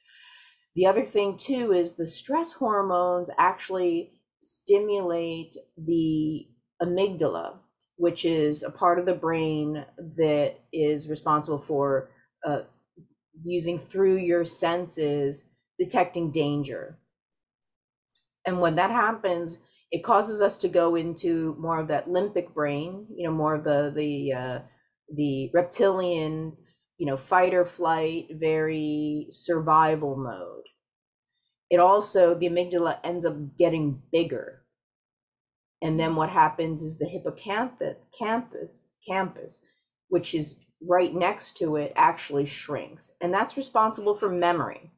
The 0.75 0.85
other 0.85 1.03
thing 1.03 1.37
too 1.37 1.73
is 1.73 1.95
the 1.95 2.07
stress 2.07 2.53
hormones 2.53 3.29
actually 3.37 4.13
stimulate 4.41 5.55
the 5.77 6.47
amygdala 6.81 7.57
which 7.99 8.23
is 8.23 8.63
a 8.63 8.71
part 8.71 8.97
of 8.97 9.05
the 9.05 9.13
brain 9.13 9.85
that 10.15 10.55
is 10.71 11.09
responsible 11.09 11.59
for 11.59 12.09
uh, 12.45 12.61
using 13.43 13.77
through 13.77 14.15
your 14.15 14.45
senses 14.45 15.49
detecting 15.77 16.31
danger. 16.31 16.97
And 18.45 18.61
when 18.61 18.75
that 18.75 18.89
happens 18.89 19.59
it 19.91 20.03
causes 20.03 20.41
us 20.41 20.57
to 20.59 20.67
go 20.67 20.95
into 20.95 21.55
more 21.59 21.79
of 21.79 21.87
that 21.87 22.07
limbic 22.07 22.53
brain 22.53 23.07
you 23.15 23.27
know 23.27 23.33
more 23.33 23.55
of 23.55 23.63
the 23.63 23.91
the 23.95 24.33
uh, 24.33 24.59
the 25.13 25.49
reptilian 25.53 26.55
you 26.97 27.05
know 27.05 27.17
fight 27.17 27.53
or 27.53 27.65
flight 27.65 28.27
very 28.31 29.27
survival 29.29 30.15
mode. 30.15 30.65
It 31.69 31.79
also 31.79 32.35
the 32.35 32.49
amygdala 32.49 32.99
ends 33.03 33.25
up 33.25 33.35
getting 33.57 34.01
bigger. 34.11 34.63
And 35.81 35.97
then 35.99 36.15
what 36.15 36.29
happens 36.29 36.81
is 36.81 36.97
the 36.97 37.07
hippocampus 37.07 37.95
campus 38.17 38.83
campus 39.07 39.65
which 40.09 40.33
is 40.33 40.65
right 40.87 41.13
next 41.13 41.57
to 41.57 41.75
it 41.75 41.93
actually 41.95 42.45
shrinks. 42.45 43.15
And 43.21 43.33
that's 43.33 43.57
responsible 43.57 44.15
for 44.15 44.29
memory. 44.29 44.91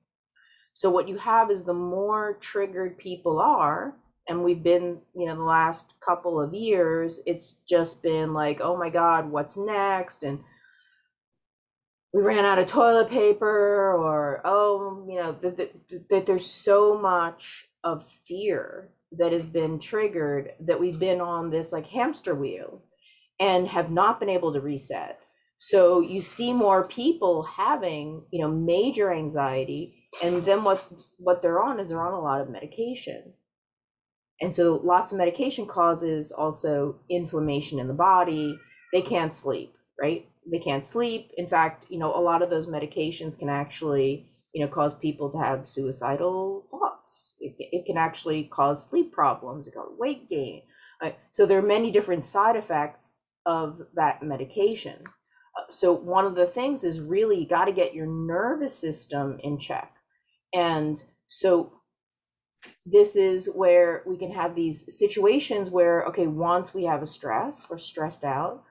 So 0.73 0.89
what 0.89 1.09
you 1.09 1.17
have 1.17 1.51
is 1.51 1.63
the 1.63 1.73
more 1.73 2.37
triggered 2.39 2.97
people 2.97 3.39
are 3.39 3.97
and 4.31 4.43
we've 4.43 4.63
been 4.63 4.99
you 5.13 5.25
know 5.27 5.35
the 5.35 5.43
last 5.43 5.95
couple 5.99 6.41
of 6.41 6.53
years 6.53 7.21
it's 7.25 7.61
just 7.67 8.01
been 8.01 8.33
like 8.33 8.59
oh 8.61 8.77
my 8.77 8.89
god 8.89 9.29
what's 9.29 9.57
next? 9.57 10.23
And 10.23 10.39
we 12.13 12.23
ran 12.23 12.45
out 12.45 12.59
of 12.59 12.65
toilet 12.65 13.09
paper 13.09 13.93
or 13.93 14.41
oh 14.43 15.05
you 15.07 15.17
know 15.17 15.33
that, 15.33 16.25
there's 16.25 16.45
so 16.45 16.97
much 16.97 17.67
of 17.83 18.07
fear 18.27 18.89
that 19.11 19.33
has 19.33 19.45
been 19.45 19.79
triggered 19.79 20.51
that 20.61 20.79
we've 20.79 20.99
been 20.99 21.19
on 21.21 21.49
this 21.49 21.71
like 21.71 21.87
hamster 21.87 22.33
wheel 22.33 22.83
and 23.39 23.67
have 23.67 23.91
not 23.91 24.19
been 24.19 24.29
able 24.29 24.53
to 24.53 24.61
reset. 24.61 25.19
So 25.57 25.99
you 25.99 26.21
see 26.21 26.53
more 26.53 26.87
people 26.87 27.43
having 27.43 28.23
you 28.31 28.41
know 28.41 28.49
major 28.49 29.13
anxiety 29.13 30.07
and 30.23 30.43
then 30.43 30.63
what 30.63 30.85
what 31.17 31.41
they're 31.41 31.61
on 31.61 31.79
is 31.79 31.89
they're 31.89 32.05
on 32.05 32.13
a 32.13 32.19
lot 32.19 32.41
of 32.41 32.49
medication 32.49 33.33
and 34.41 34.53
so 34.53 34.81
lots 34.83 35.11
of 35.11 35.17
medication 35.17 35.65
causes 35.65 36.31
also 36.31 36.99
inflammation 37.09 37.79
in 37.79 37.87
the 37.87 37.93
body. 37.93 38.59
They 38.91 39.01
can't 39.01 39.33
sleep, 39.33 39.75
right? 40.01 40.27
They 40.51 40.59
can't 40.59 40.83
sleep. 40.83 41.31
In 41.37 41.47
fact, 41.47 41.85
you 41.89 41.99
know, 41.99 42.13
a 42.15 42.19
lot 42.19 42.41
of 42.41 42.49
those 42.49 42.67
medications 42.67 43.37
can 43.37 43.49
actually, 43.49 44.27
you 44.53 44.61
know, 44.61 44.71
cause 44.71 44.97
people 44.97 45.31
to 45.31 45.37
have 45.37 45.67
suicidal 45.67 46.65
thoughts. 46.69 47.35
It, 47.39 47.55
it 47.59 47.85
can 47.85 47.97
actually 47.97 48.45
cause 48.45 48.89
sleep 48.89 49.13
problems, 49.13 49.67
it 49.67 49.75
cause 49.75 49.91
weight 49.97 50.27
gain. 50.29 50.63
Right? 51.01 51.17
So 51.31 51.45
there 51.45 51.59
are 51.59 51.63
many 51.63 51.91
different 51.91 52.25
side 52.25 52.55
effects 52.55 53.19
of 53.45 53.81
that 53.93 54.23
medication. 54.23 54.97
Uh, 55.57 55.63
so 55.69 55.93
one 55.93 56.25
of 56.25 56.35
the 56.35 56.47
things 56.47 56.83
is 56.83 56.99
really 56.99 57.45
got 57.45 57.65
to 57.65 57.71
get 57.71 57.93
your 57.93 58.07
nervous 58.07 58.77
system 58.77 59.39
in 59.43 59.59
check 59.59 59.91
and 60.53 61.03
so 61.27 61.80
this 62.85 63.15
is 63.15 63.49
where 63.53 64.03
we 64.05 64.17
can 64.17 64.31
have 64.31 64.55
these 64.55 64.97
situations 64.97 65.69
where 65.69 66.03
okay 66.05 66.27
once 66.27 66.73
we 66.73 66.85
have 66.85 67.01
a 67.01 67.07
stress 67.07 67.69
we're 67.69 67.77
stressed 67.77 68.23
out. 68.23 68.63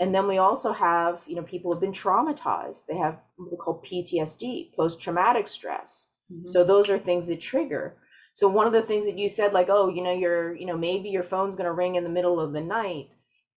And 0.00 0.14
then 0.14 0.28
we 0.28 0.38
also 0.38 0.72
have 0.72 1.24
you 1.26 1.36
know 1.36 1.42
people 1.42 1.72
have 1.72 1.80
been 1.80 1.92
traumatized. 1.92 2.86
They 2.86 2.96
have 2.96 3.20
what 3.36 3.50
they 3.50 3.56
call 3.56 3.82
ptsd 3.82 4.74
post-traumatic 4.74 5.48
stress. 5.48 6.10
Mm-hmm. 6.32 6.46
so 6.46 6.62
those 6.62 6.90
are 6.90 6.98
things 6.98 7.28
that 7.28 7.40
trigger. 7.40 7.96
So 8.34 8.48
one 8.48 8.66
of 8.66 8.72
the 8.72 8.82
things 8.82 9.06
that 9.06 9.18
you 9.18 9.28
said 9.28 9.52
like 9.52 9.68
oh 9.70 9.88
you 9.88 10.02
know 10.02 10.12
you're 10.12 10.54
you 10.54 10.66
know 10.66 10.76
maybe 10.76 11.08
your 11.08 11.24
phone's 11.24 11.56
going 11.56 11.66
to 11.66 11.72
ring 11.72 11.96
in 11.96 12.04
the 12.04 12.10
middle 12.10 12.38
of 12.40 12.52
the 12.52 12.60
night 12.60 13.14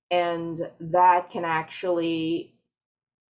and 0.10 0.60
that 0.80 1.30
can 1.30 1.46
actually 1.46 2.56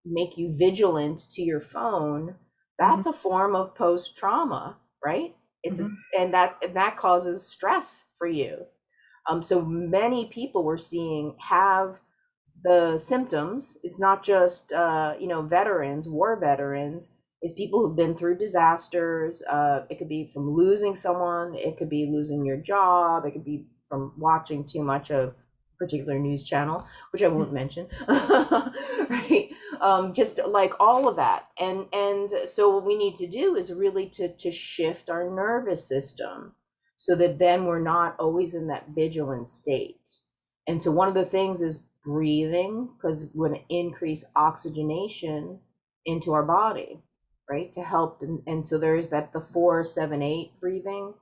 make 0.04 0.38
you 0.38 0.56
vigilant 0.58 1.20
to 1.32 1.42
your 1.44 1.62
phone 1.62 2.36
that's 2.80 3.06
mm-hmm. 3.06 3.16
a 3.16 3.22
form 3.22 3.56
of 3.56 3.76
post 3.76 4.18
trauma 4.18 4.78
right 5.04 5.36
it's, 5.64 5.80
mm-hmm. 5.80 5.88
it's 5.88 6.10
and 6.18 6.34
that 6.34 6.58
and 6.64 6.76
that 6.76 6.98
causes 6.98 7.46
stress 7.48 8.10
for 8.18 8.28
you 8.28 8.66
um 9.30 9.44
so 9.44 9.64
many 9.64 10.26
people 10.26 10.64
we're 10.64 10.78
seeing 10.78 11.36
have 11.40 12.00
the 12.64 12.98
symptoms 12.98 13.78
it's 13.84 14.00
not 14.00 14.24
just 14.24 14.72
uh 14.74 15.14
you 15.20 15.28
know 15.28 15.42
veterans 15.42 16.08
war 16.08 16.40
veterans 16.40 17.16
is 17.42 17.52
people 17.54 17.80
who've 17.80 17.96
been 17.96 18.16
through 18.16 18.38
disasters 18.38 19.44
uh 19.50 19.82
it 19.90 19.98
could 19.98 20.10
be 20.10 20.30
from 20.34 20.52
losing 20.52 20.96
someone 20.96 21.56
it 21.56 21.78
could 21.78 21.90
be 21.90 22.10
losing 22.12 22.46
your 22.46 22.58
job 22.58 23.26
it 23.26 23.32
could 23.32 23.46
be 23.46 23.66
from 23.84 24.14
watching 24.18 24.64
too 24.64 24.84
much 24.84 25.12
of 25.12 25.36
particular 25.82 26.20
news 26.20 26.44
channel, 26.44 26.86
which 27.12 27.24
I 27.24 27.28
won't 27.28 27.52
mm-hmm. 27.52 27.56
mention, 27.56 27.88
right? 29.10 29.50
Um, 29.82 30.14
just 30.14 30.40
like 30.46 30.74
all 30.80 31.08
of 31.10 31.16
that, 31.16 31.48
and 31.60 31.88
and 31.92 32.30
so 32.46 32.70
what 32.70 32.86
we 32.86 32.96
need 32.96 33.16
to 33.16 33.28
do 33.28 33.56
is 33.56 33.74
really 33.74 34.08
to 34.10 34.34
to 34.34 34.52
shift 34.52 35.10
our 35.10 35.28
nervous 35.30 35.88
system, 35.88 36.54
so 36.96 37.16
that 37.16 37.40
then 37.40 37.66
we're 37.66 37.82
not 37.82 38.16
always 38.20 38.54
in 38.54 38.68
that 38.68 38.90
vigilant 38.96 39.50
state. 39.50 40.08
And 40.68 40.84
so 40.84 40.92
one 40.92 41.08
of 41.08 41.16
the 41.16 41.26
things 41.26 41.62
is 41.62 41.88
breathing, 42.04 42.90
because 42.96 43.32
we're 43.34 43.50
going 43.50 43.60
to 43.62 43.76
increase 43.76 44.24
oxygenation 44.36 45.60
into 46.06 46.32
our 46.34 46.44
body, 46.44 47.02
right? 47.50 47.72
To 47.74 47.82
help, 47.82 48.22
and, 48.22 48.44
and 48.46 48.66
so 48.66 48.78
there's 48.78 49.10
that 49.10 49.34
the 49.34 49.42
four 49.42 49.84
seven 49.84 50.22
eight 50.22 50.52
breathing. 50.62 51.16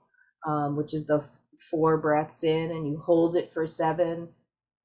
Um, 0.47 0.77
which 0.77 0.93
is 0.93 1.05
the 1.05 1.17
f- 1.17 1.39
four 1.69 1.97
breaths 1.97 2.45
in 2.45 2.71
and 2.71 2.87
you 2.87 2.97
hold 2.97 3.35
it 3.35 3.49
for 3.49 3.65
seven 3.65 4.29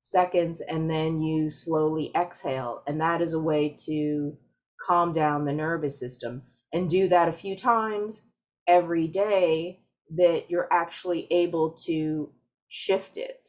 seconds 0.04 0.60
and 0.60 0.90
then 0.90 1.22
you 1.22 1.48
slowly 1.48 2.12
exhale. 2.14 2.82
And 2.86 3.00
that 3.00 3.22
is 3.22 3.32
a 3.32 3.40
way 3.40 3.74
to 3.86 4.36
calm 4.80 5.12
down 5.12 5.46
the 5.46 5.52
nervous 5.52 5.98
system 5.98 6.42
and 6.72 6.90
do 6.90 7.08
that 7.08 7.26
a 7.26 7.32
few 7.32 7.56
times 7.56 8.30
every 8.68 9.08
day 9.08 9.80
that 10.14 10.50
you're 10.50 10.70
actually 10.70 11.26
able 11.32 11.70
to 11.86 12.30
shift 12.68 13.16
it. 13.16 13.48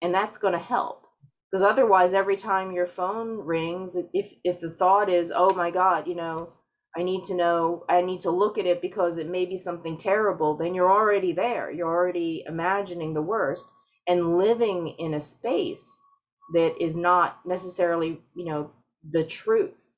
And 0.00 0.14
that's 0.14 0.38
going 0.38 0.54
to 0.54 0.58
help. 0.58 1.06
Because 1.50 1.62
otherwise, 1.62 2.14
every 2.14 2.36
time 2.36 2.72
your 2.72 2.86
phone 2.86 3.38
rings, 3.38 3.96
if 4.12 4.32
if 4.44 4.60
the 4.60 4.70
thought 4.70 5.08
is, 5.08 5.32
"Oh 5.34 5.54
my 5.54 5.70
God, 5.70 6.06
you 6.06 6.14
know, 6.14 6.52
I 6.96 7.02
need 7.02 7.24
to 7.24 7.34
know, 7.34 7.84
I 7.88 8.02
need 8.02 8.20
to 8.20 8.30
look 8.30 8.58
at 8.58 8.66
it 8.66 8.82
because 8.82 9.18
it 9.18 9.28
may 9.28 9.46
be 9.46 9.56
something 9.56 9.96
terrible," 9.96 10.56
then 10.56 10.74
you're 10.74 10.92
already 10.92 11.32
there. 11.32 11.70
You're 11.70 11.88
already 11.88 12.44
imagining 12.46 13.14
the 13.14 13.22
worst 13.22 13.70
and 14.08 14.38
living 14.38 14.88
in 14.98 15.14
a 15.14 15.20
space 15.20 16.00
that 16.54 16.74
is 16.82 16.96
not 16.96 17.40
necessarily 17.46 18.20
you 18.34 18.46
know 18.46 18.72
the 19.10 19.24
truth. 19.24 19.94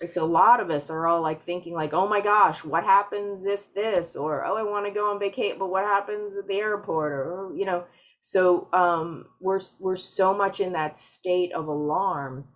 It's 0.00 0.16
a 0.16 0.24
lot 0.24 0.60
of 0.60 0.70
us 0.70 0.90
are 0.90 1.08
all 1.08 1.22
like 1.22 1.42
thinking 1.42 1.74
like 1.74 1.94
oh 1.94 2.08
my 2.08 2.20
gosh 2.20 2.64
what 2.64 2.84
happens 2.84 3.46
if 3.46 3.74
this? 3.74 4.16
or 4.16 4.44
oh 4.46 4.56
i 4.56 4.62
want 4.62 4.86
to 4.86 4.92
go 4.92 5.10
on 5.10 5.18
vacation 5.18 5.58
but 5.58 5.70
what 5.70 5.84
happens 5.84 6.36
at 6.36 6.46
the 6.48 6.60
airport 6.60 7.12
or 7.12 7.52
you 7.56 7.66
know. 7.66 7.84
So 8.20 8.68
um 8.72 9.26
we're 9.40 9.60
we're 9.80 9.96
so 9.96 10.34
much 10.34 10.60
in 10.60 10.72
that 10.74 10.98
state 10.98 11.52
of 11.54 11.68
alarm 11.68 12.46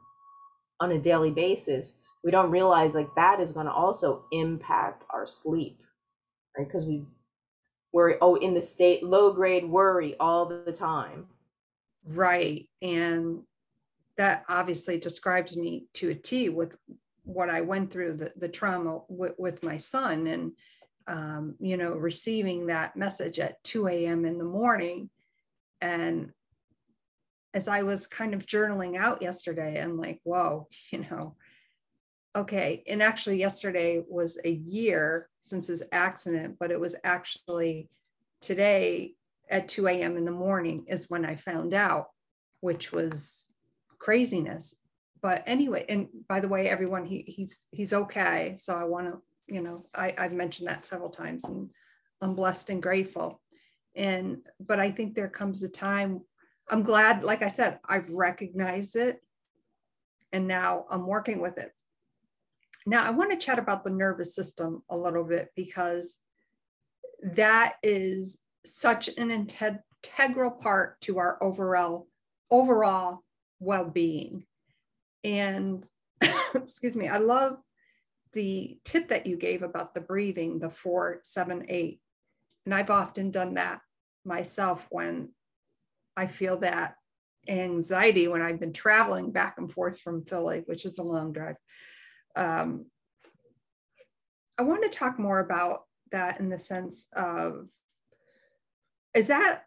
on 0.81 0.93
a 0.93 0.99
daily 1.01 1.31
basis 1.31 2.01
we 2.25 2.31
don't 2.33 2.51
realize 2.51 2.95
like 2.95 3.15
that 3.17 3.41
is 3.41 3.53
going 3.53 3.67
to 3.67 3.73
also 3.73 4.25
impact 4.33 5.05
our 5.11 5.27
sleep 5.27 5.79
right? 6.57 6.67
Because 6.67 6.87
we 6.87 7.05
worry 7.92 8.16
oh 8.20 8.37
in 8.37 8.55
the 8.55 8.62
state 8.62 9.02
low 9.02 9.33
grade 9.33 9.64
worry 9.64 10.16
all 10.18 10.46
the 10.46 10.72
time. 10.72 11.26
Right 12.05 12.68
and 12.81 13.42
that 14.16 14.44
obviously 14.48 14.98
describes 14.98 15.57
me 15.57 15.87
to 15.94 16.11
a 16.11 16.14
t 16.14 16.48
with 16.48 16.76
what 17.24 17.48
i 17.48 17.61
went 17.61 17.90
through 17.90 18.14
the, 18.14 18.33
the 18.37 18.48
trauma 18.48 19.00
with, 19.09 19.33
with 19.38 19.62
my 19.62 19.76
son 19.76 20.26
and 20.26 20.52
um, 21.09 21.55
you 21.59 21.76
know 21.76 21.92
receiving 21.92 22.66
that 22.66 22.96
message 22.96 23.38
at 23.38 23.62
2 23.64 23.88
a.m 23.88 24.24
in 24.24 24.38
the 24.38 24.44
morning. 24.44 25.11
And 25.81 26.33
as 27.55 27.68
i 27.68 27.83
was 27.83 28.07
kind 28.07 28.35
of 28.35 28.46
journaling 28.46 28.96
out 28.96 29.20
yesterday 29.20 29.81
i'm 29.81 29.98
like 29.98 30.20
whoa 30.24 30.68
you 30.90 31.05
know 31.11 31.37
okay 32.35 32.83
and 32.87 33.03
actually 33.03 33.38
yesterday 33.38 34.03
was 34.09 34.38
a 34.45 34.51
year 34.51 35.29
since 35.40 35.66
his 35.66 35.83
accident 35.92 36.57
but 36.59 36.71
it 36.71 36.81
was 36.81 36.97
actually 37.05 37.88
today 38.40 39.14
at 39.51 39.68
2 39.68 39.87
a.m 39.88 40.16
in 40.16 40.25
the 40.25 40.31
morning 40.31 40.85
is 40.88 41.11
when 41.11 41.25
i 41.25 41.37
found 41.37 41.75
out 41.75 42.09
which 42.62 42.92
was 42.92 43.53
craziness. 43.99 44.77
But 45.21 45.45
anyway 45.47 45.85
and 45.88 46.09
by 46.29 46.40
the 46.40 46.49
way 46.49 46.68
everyone 46.68 47.05
he, 47.05 47.23
he's 47.29 47.66
he's 47.71 47.92
okay. 47.92 48.57
So 48.59 48.75
i 48.75 48.85
want 48.85 49.09
to 49.09 49.21
you 49.47 49.61
know 49.61 49.85
I, 49.95 50.14
i've 50.18 50.33
mentioned 50.33 50.68
that 50.68 50.85
several 50.85 51.11
times 51.11 51.45
and 51.45 51.68
i'm 52.23 52.35
blessed 52.35 52.71
and 52.71 52.83
grateful. 52.83 53.40
And 53.95 54.38
but 54.59 54.81
i 54.81 54.90
think 54.90 55.14
there 55.14 55.29
comes 55.29 55.62
a 55.62 55.68
time 55.68 56.23
i'm 56.71 56.83
glad 56.83 57.25
like 57.25 57.42
i 57.42 57.49
said 57.49 57.79
i've 57.88 58.11
recognized 58.11 58.97
it 58.97 59.23
and 60.33 60.49
now 60.49 60.87
i'm 60.90 61.07
working 61.07 61.40
with 61.40 61.59
it 61.59 61.73
now, 62.87 63.05
I 63.05 63.11
want 63.11 63.31
to 63.31 63.37
chat 63.37 63.59
about 63.59 63.85
the 63.85 63.90
nervous 63.90 64.35
system 64.35 64.83
a 64.88 64.97
little 64.97 65.25
bit 65.25 65.51
because 65.55 66.18
that 67.23 67.75
is 67.83 68.40
such 68.64 69.09
an 69.16 69.31
integral 69.31 70.51
part 70.51 71.01
to 71.03 71.18
our 71.18 71.42
overall 71.42 72.09
overall 72.51 73.23
well-being. 73.61 74.45
And 75.25 75.85
excuse 76.55 76.97
me, 76.97 77.09
I 77.09 77.18
love 77.18 77.59
the 78.33 78.79
tip 78.85 79.09
that 79.09 79.27
you 79.27 79.37
gave 79.37 79.62
about 79.62 79.95
the 79.95 80.01
breathing, 80.01 80.59
the 80.59 80.71
four, 80.71 81.21
seven, 81.23 81.66
eight. 81.68 82.01
And 82.64 82.75
I've 82.75 82.90
often 82.90 83.31
done 83.31 83.55
that 83.55 83.81
myself 84.25 84.87
when 84.90 85.31
I 86.16 86.27
feel 86.27 86.59
that 86.59 86.97
anxiety 87.49 88.29
when 88.29 88.42
I've 88.42 88.61
been 88.61 88.73
traveling 88.73 89.33
back 89.33 89.57
and 89.59 89.71
forth 89.71 89.99
from 90.01 90.25
Philly, 90.25 90.62
which 90.66 90.85
is 90.85 90.99
a 90.99 91.03
long 91.03 91.33
drive 91.33 91.57
um, 92.37 92.87
I 94.59 94.62
want 94.62 94.83
to 94.83 94.88
talk 94.88 95.18
more 95.18 95.40
about 95.40 95.85
that 96.11 96.40
in 96.40 96.49
the 96.49 96.59
sense 96.59 97.09
of 97.14 97.68
is 99.14 99.27
that 99.29 99.64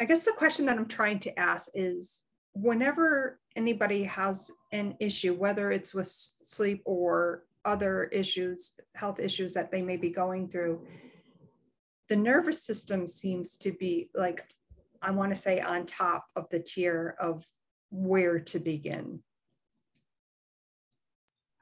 I 0.00 0.04
guess 0.04 0.24
the 0.24 0.32
question 0.32 0.66
that 0.66 0.76
I'm 0.76 0.88
trying 0.88 1.18
to 1.20 1.38
ask 1.38 1.70
is 1.74 2.22
whenever 2.54 3.38
anybody 3.54 4.04
has 4.04 4.50
an 4.72 4.96
issue, 5.00 5.34
whether 5.34 5.70
it's 5.72 5.94
with 5.94 6.06
sleep 6.06 6.82
or 6.84 7.44
other 7.64 8.04
issues, 8.04 8.74
health 8.94 9.20
issues 9.20 9.52
that 9.54 9.70
they 9.70 9.82
may 9.82 9.96
be 9.96 10.10
going 10.10 10.48
through, 10.48 10.86
the 12.08 12.16
nervous 12.16 12.62
system 12.62 13.06
seems 13.06 13.56
to 13.58 13.72
be 13.72 14.08
like, 14.14 14.44
I 15.02 15.10
want 15.10 15.34
to 15.34 15.40
say, 15.40 15.60
on 15.60 15.86
top 15.86 16.26
of 16.36 16.48
the 16.50 16.60
tier 16.60 17.16
of 17.18 17.46
where 17.90 18.38
to 18.38 18.58
begin. 18.58 19.20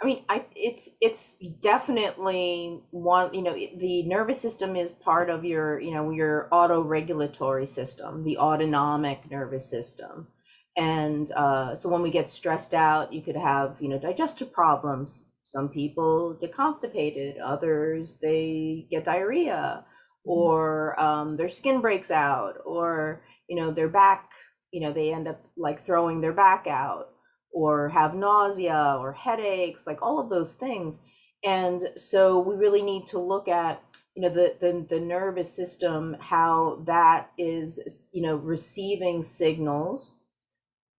I 0.04 0.06
mean, 0.06 0.24
I 0.28 0.44
it's 0.54 0.98
it's 1.00 1.38
definitely 1.62 2.82
one. 2.90 3.32
You 3.32 3.40
know, 3.40 3.54
the 3.54 4.02
nervous 4.02 4.38
system 4.38 4.76
is 4.76 4.92
part 4.92 5.30
of 5.30 5.46
your 5.46 5.80
you 5.80 5.94
know 5.94 6.10
your 6.10 6.46
auto-regulatory 6.50 7.64
system, 7.64 8.22
the 8.22 8.36
autonomic 8.36 9.30
nervous 9.30 9.66
system, 9.66 10.28
and 10.76 11.32
uh, 11.32 11.74
so 11.74 11.88
when 11.88 12.02
we 12.02 12.10
get 12.10 12.28
stressed 12.28 12.74
out, 12.74 13.14
you 13.14 13.22
could 13.22 13.36
have 13.36 13.78
you 13.80 13.88
know 13.88 13.98
digestive 13.98 14.52
problems. 14.52 15.32
Some 15.42 15.70
people 15.70 16.34
get 16.34 16.52
constipated, 16.52 17.38
others 17.38 18.18
they 18.20 18.86
get 18.90 19.04
diarrhea, 19.04 19.86
mm-hmm. 19.86 20.30
or 20.30 21.00
um, 21.00 21.38
their 21.38 21.48
skin 21.48 21.80
breaks 21.80 22.10
out, 22.10 22.58
or 22.66 23.22
you 23.48 23.56
know 23.56 23.70
their 23.70 23.88
back. 23.88 24.32
You 24.70 24.82
know, 24.82 24.92
they 24.92 25.14
end 25.14 25.28
up 25.28 25.40
like 25.56 25.80
throwing 25.80 26.20
their 26.20 26.34
back 26.34 26.66
out 26.66 27.08
or 27.54 27.88
have 27.90 28.14
nausea 28.14 28.96
or 28.98 29.12
headaches, 29.12 29.86
like 29.86 30.02
all 30.02 30.18
of 30.18 30.28
those 30.28 30.54
things. 30.54 31.00
And 31.44 31.82
so 31.96 32.38
we 32.38 32.56
really 32.56 32.82
need 32.82 33.06
to 33.08 33.18
look 33.18 33.48
at 33.48 33.82
you 34.14 34.22
know 34.22 34.28
the, 34.28 34.54
the 34.60 34.86
the 34.88 35.00
nervous 35.00 35.52
system 35.52 36.16
how 36.20 36.82
that 36.86 37.30
is 37.36 38.10
you 38.12 38.22
know 38.22 38.36
receiving 38.36 39.22
signals 39.22 40.20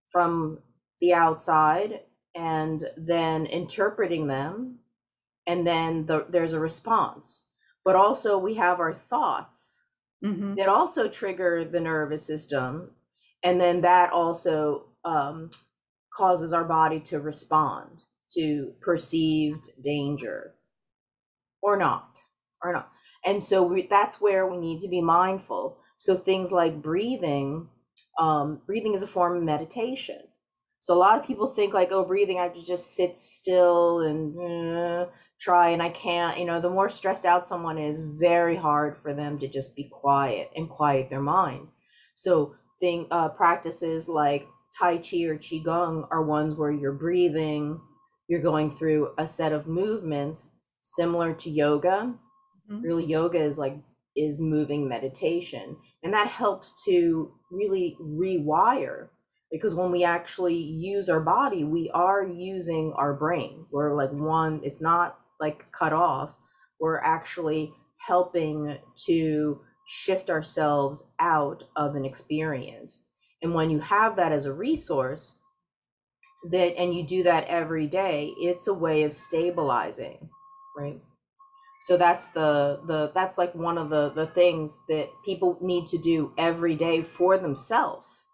from 0.07 0.59
the 0.99 1.13
outside 1.13 2.01
and 2.35 2.83
then 2.97 3.45
interpreting 3.45 4.27
them 4.27 4.79
and 5.47 5.65
then 5.65 6.05
the, 6.07 6.25
there's 6.29 6.53
a 6.53 6.59
response 6.59 7.47
but 7.85 7.95
also 7.95 8.37
we 8.37 8.55
have 8.55 8.79
our 8.79 8.93
thoughts 8.93 9.85
mm-hmm. 10.23 10.55
that 10.55 10.67
also 10.67 11.07
trigger 11.07 11.63
the 11.63 11.79
nervous 11.79 12.25
system 12.25 12.91
and 13.43 13.61
then 13.61 13.81
that 13.81 14.11
also 14.11 14.87
um, 15.05 15.49
causes 16.15 16.53
our 16.53 16.63
body 16.63 16.99
to 16.99 17.19
respond 17.19 18.03
to 18.31 18.73
perceived 18.81 19.69
danger 19.81 20.53
or 21.61 21.77
not 21.77 22.19
or 22.63 22.73
not 22.73 22.91
and 23.25 23.43
so 23.43 23.63
we, 23.63 23.87
that's 23.87 24.21
where 24.21 24.47
we 24.47 24.57
need 24.57 24.79
to 24.79 24.87
be 24.87 25.01
mindful 25.01 25.77
so 25.97 26.15
things 26.15 26.51
like 26.51 26.81
breathing 26.81 27.67
um, 28.19 28.61
breathing 28.65 28.93
is 28.93 29.03
a 29.03 29.07
form 29.07 29.37
of 29.37 29.43
meditation 29.43 30.21
so 30.85 30.93
a 30.93 30.99
lot 30.99 31.17
of 31.17 31.25
people 31.25 31.47
think 31.47 31.73
like, 31.73 31.91
oh, 31.91 32.05
breathing, 32.05 32.37
I 32.37 32.43
have 32.43 32.53
to 32.53 32.63
just 32.63 32.95
sit 32.95 33.17
still 33.17 34.01
and 34.01 34.37
uh, 34.39 35.07
try, 35.39 35.69
and 35.69 35.81
I 35.81 35.89
can't. 35.89 36.37
You 36.37 36.45
know, 36.45 36.59
the 36.59 36.69
more 36.69 36.89
stressed 36.89 37.25
out 37.25 37.47
someone 37.47 37.79
is, 37.79 38.01
very 38.01 38.55
hard 38.55 38.95
for 38.95 39.11
them 39.11 39.39
to 39.39 39.47
just 39.47 39.75
be 39.75 39.89
quiet 39.91 40.51
and 40.55 40.69
quiet 40.69 41.09
their 41.09 41.23
mind. 41.23 41.69
So 42.13 42.53
thing 42.79 43.07
uh, 43.09 43.29
practices 43.29 44.07
like 44.07 44.47
Tai 44.79 44.97
Chi 44.97 45.23
or 45.23 45.37
Qigong 45.37 46.07
are 46.11 46.23
ones 46.23 46.55
where 46.55 46.71
you're 46.71 46.93
breathing, 46.93 47.79
you're 48.27 48.41
going 48.41 48.71
through 48.71 49.13
a 49.17 49.27
set 49.27 49.53
of 49.53 49.67
movements 49.67 50.57
similar 50.81 51.33
to 51.33 51.49
yoga. 51.49 52.15
Mm-hmm. 52.69 52.81
Really, 52.81 53.05
yoga 53.05 53.41
is 53.41 53.57
like 53.57 53.77
is 54.15 54.39
moving 54.39 54.87
meditation, 54.87 55.77
and 56.03 56.13
that 56.13 56.27
helps 56.27 56.83
to 56.85 57.33
really 57.51 57.97
rewire 58.01 59.09
because 59.51 59.75
when 59.75 59.91
we 59.91 60.03
actually 60.03 60.55
use 60.57 61.09
our 61.09 61.19
body 61.19 61.63
we 61.63 61.89
are 61.93 62.25
using 62.25 62.93
our 62.97 63.13
brain 63.13 63.65
we're 63.71 63.95
like 63.95 64.11
one 64.11 64.59
it's 64.63 64.81
not 64.81 65.19
like 65.39 65.71
cut 65.71 65.93
off 65.93 66.35
we're 66.79 66.99
actually 66.99 67.71
helping 68.07 68.77
to 69.05 69.61
shift 69.87 70.29
ourselves 70.29 71.11
out 71.19 71.63
of 71.75 71.95
an 71.95 72.05
experience 72.05 73.05
and 73.45 73.53
when 73.53 73.69
you 73.69 73.79
have 73.79 74.15
that 74.15 74.31
as 74.31 74.45
a 74.45 74.53
resource 74.53 75.39
that 76.49 76.77
and 76.79 76.93
you 76.93 77.05
do 77.05 77.23
that 77.23 77.45
every 77.45 77.87
day 77.87 78.33
it's 78.37 78.67
a 78.67 78.73
way 78.73 79.03
of 79.03 79.13
stabilizing 79.13 80.29
right 80.77 80.99
so 81.81 81.97
that's 81.97 82.27
the 82.31 82.81
the 82.87 83.11
that's 83.13 83.37
like 83.37 83.55
one 83.55 83.77
of 83.77 83.89
the 83.89 84.09
the 84.09 84.27
things 84.27 84.83
that 84.89 85.07
people 85.23 85.57
need 85.61 85.85
to 85.87 85.97
do 85.97 86.33
every 86.37 86.75
day 86.75 87.01
for 87.01 87.37
themselves 87.37 88.25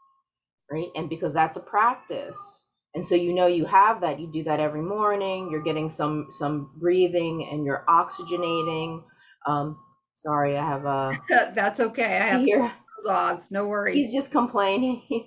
right? 0.71 0.89
And 0.95 1.09
because 1.09 1.33
that's 1.33 1.57
a 1.57 1.61
practice. 1.61 2.69
And 2.95 3.05
so 3.05 3.15
you 3.15 3.33
know 3.33 3.47
you 3.47 3.65
have 3.65 4.01
that. 4.01 4.19
You 4.19 4.27
do 4.27 4.43
that 4.43 4.59
every 4.59 4.81
morning. 4.81 5.49
You're 5.51 5.63
getting 5.63 5.89
some 5.89 6.27
some 6.29 6.71
breathing 6.77 7.47
and 7.51 7.65
you're 7.65 7.83
oxygenating. 7.87 9.03
Um, 9.47 9.77
sorry, 10.13 10.57
I 10.57 10.65
have 10.65 10.85
a. 10.85 11.19
that's 11.29 11.79
okay. 11.79 12.17
I 12.17 12.27
have 12.27 12.41
here. 12.41 12.71
Dogs. 13.05 13.51
No 13.51 13.67
worries. 13.67 13.95
He's 13.95 14.13
just 14.13 14.31
complaining. 14.31 15.03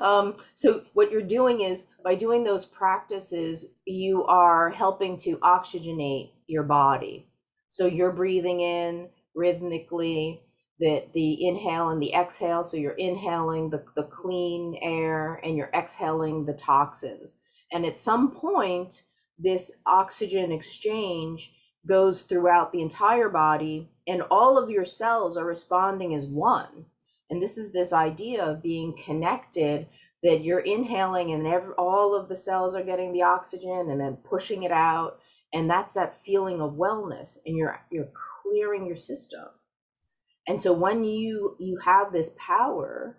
Um, 0.00 0.36
so 0.54 0.82
what 0.94 1.10
you're 1.10 1.20
doing 1.20 1.60
is 1.60 1.88
by 2.02 2.14
doing 2.14 2.44
those 2.44 2.64
practices, 2.64 3.74
you 3.84 4.24
are 4.24 4.70
helping 4.70 5.18
to 5.18 5.36
oxygenate 5.38 6.30
your 6.46 6.62
body. 6.62 7.28
So 7.68 7.86
you're 7.86 8.12
breathing 8.12 8.60
in 8.60 9.10
rhythmically 9.34 10.42
that 10.78 11.12
the 11.12 11.46
inhale 11.46 11.90
and 11.90 12.02
the 12.02 12.14
exhale. 12.14 12.64
So 12.64 12.76
you're 12.76 12.92
inhaling 12.92 13.70
the, 13.70 13.84
the 13.94 14.04
clean 14.04 14.78
air 14.80 15.40
and 15.44 15.56
you're 15.56 15.70
exhaling 15.74 16.46
the 16.46 16.54
toxins. 16.54 17.34
And 17.72 17.84
at 17.84 17.98
some 17.98 18.30
point, 18.30 19.02
this 19.38 19.80
oxygen 19.86 20.52
exchange 20.52 21.54
goes 21.86 22.22
throughout 22.22 22.72
the 22.72 22.82
entire 22.82 23.28
body, 23.28 23.90
and 24.10 24.22
all 24.28 24.58
of 24.58 24.68
your 24.68 24.84
cells 24.84 25.36
are 25.36 25.44
responding 25.44 26.16
as 26.16 26.26
one. 26.26 26.86
And 27.30 27.40
this 27.40 27.56
is 27.56 27.72
this 27.72 27.92
idea 27.92 28.44
of 28.44 28.60
being 28.60 28.96
connected 29.04 29.86
that 30.24 30.42
you're 30.42 30.58
inhaling 30.58 31.30
and 31.30 31.46
every, 31.46 31.74
all 31.74 32.16
of 32.16 32.28
the 32.28 32.34
cells 32.34 32.74
are 32.74 32.82
getting 32.82 33.12
the 33.12 33.22
oxygen 33.22 33.86
and 33.88 34.00
then 34.00 34.16
pushing 34.16 34.64
it 34.64 34.72
out. 34.72 35.20
And 35.54 35.70
that's 35.70 35.94
that 35.94 36.12
feeling 36.12 36.60
of 36.60 36.72
wellness 36.72 37.38
and 37.46 37.56
you're 37.56 37.80
you're 37.88 38.10
clearing 38.42 38.84
your 38.84 38.96
system. 38.96 39.46
And 40.48 40.60
so 40.60 40.72
when 40.72 41.04
you 41.04 41.54
you 41.60 41.78
have 41.84 42.12
this 42.12 42.36
power 42.44 43.16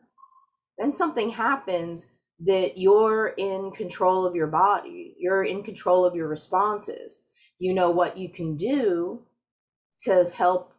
then 0.77 0.91
something 0.91 1.29
happens 1.29 2.11
that 2.39 2.77
you're 2.77 3.33
in 3.37 3.71
control 3.71 4.25
of 4.25 4.35
your 4.35 4.47
body. 4.47 5.15
You're 5.17 5.43
in 5.43 5.63
control 5.63 6.03
of 6.03 6.15
your 6.15 6.27
responses. 6.27 7.23
You 7.59 7.73
know 7.73 7.91
what 7.91 8.17
you 8.17 8.27
can 8.27 8.57
do 8.57 9.21
to 10.05 10.31
help 10.33 10.70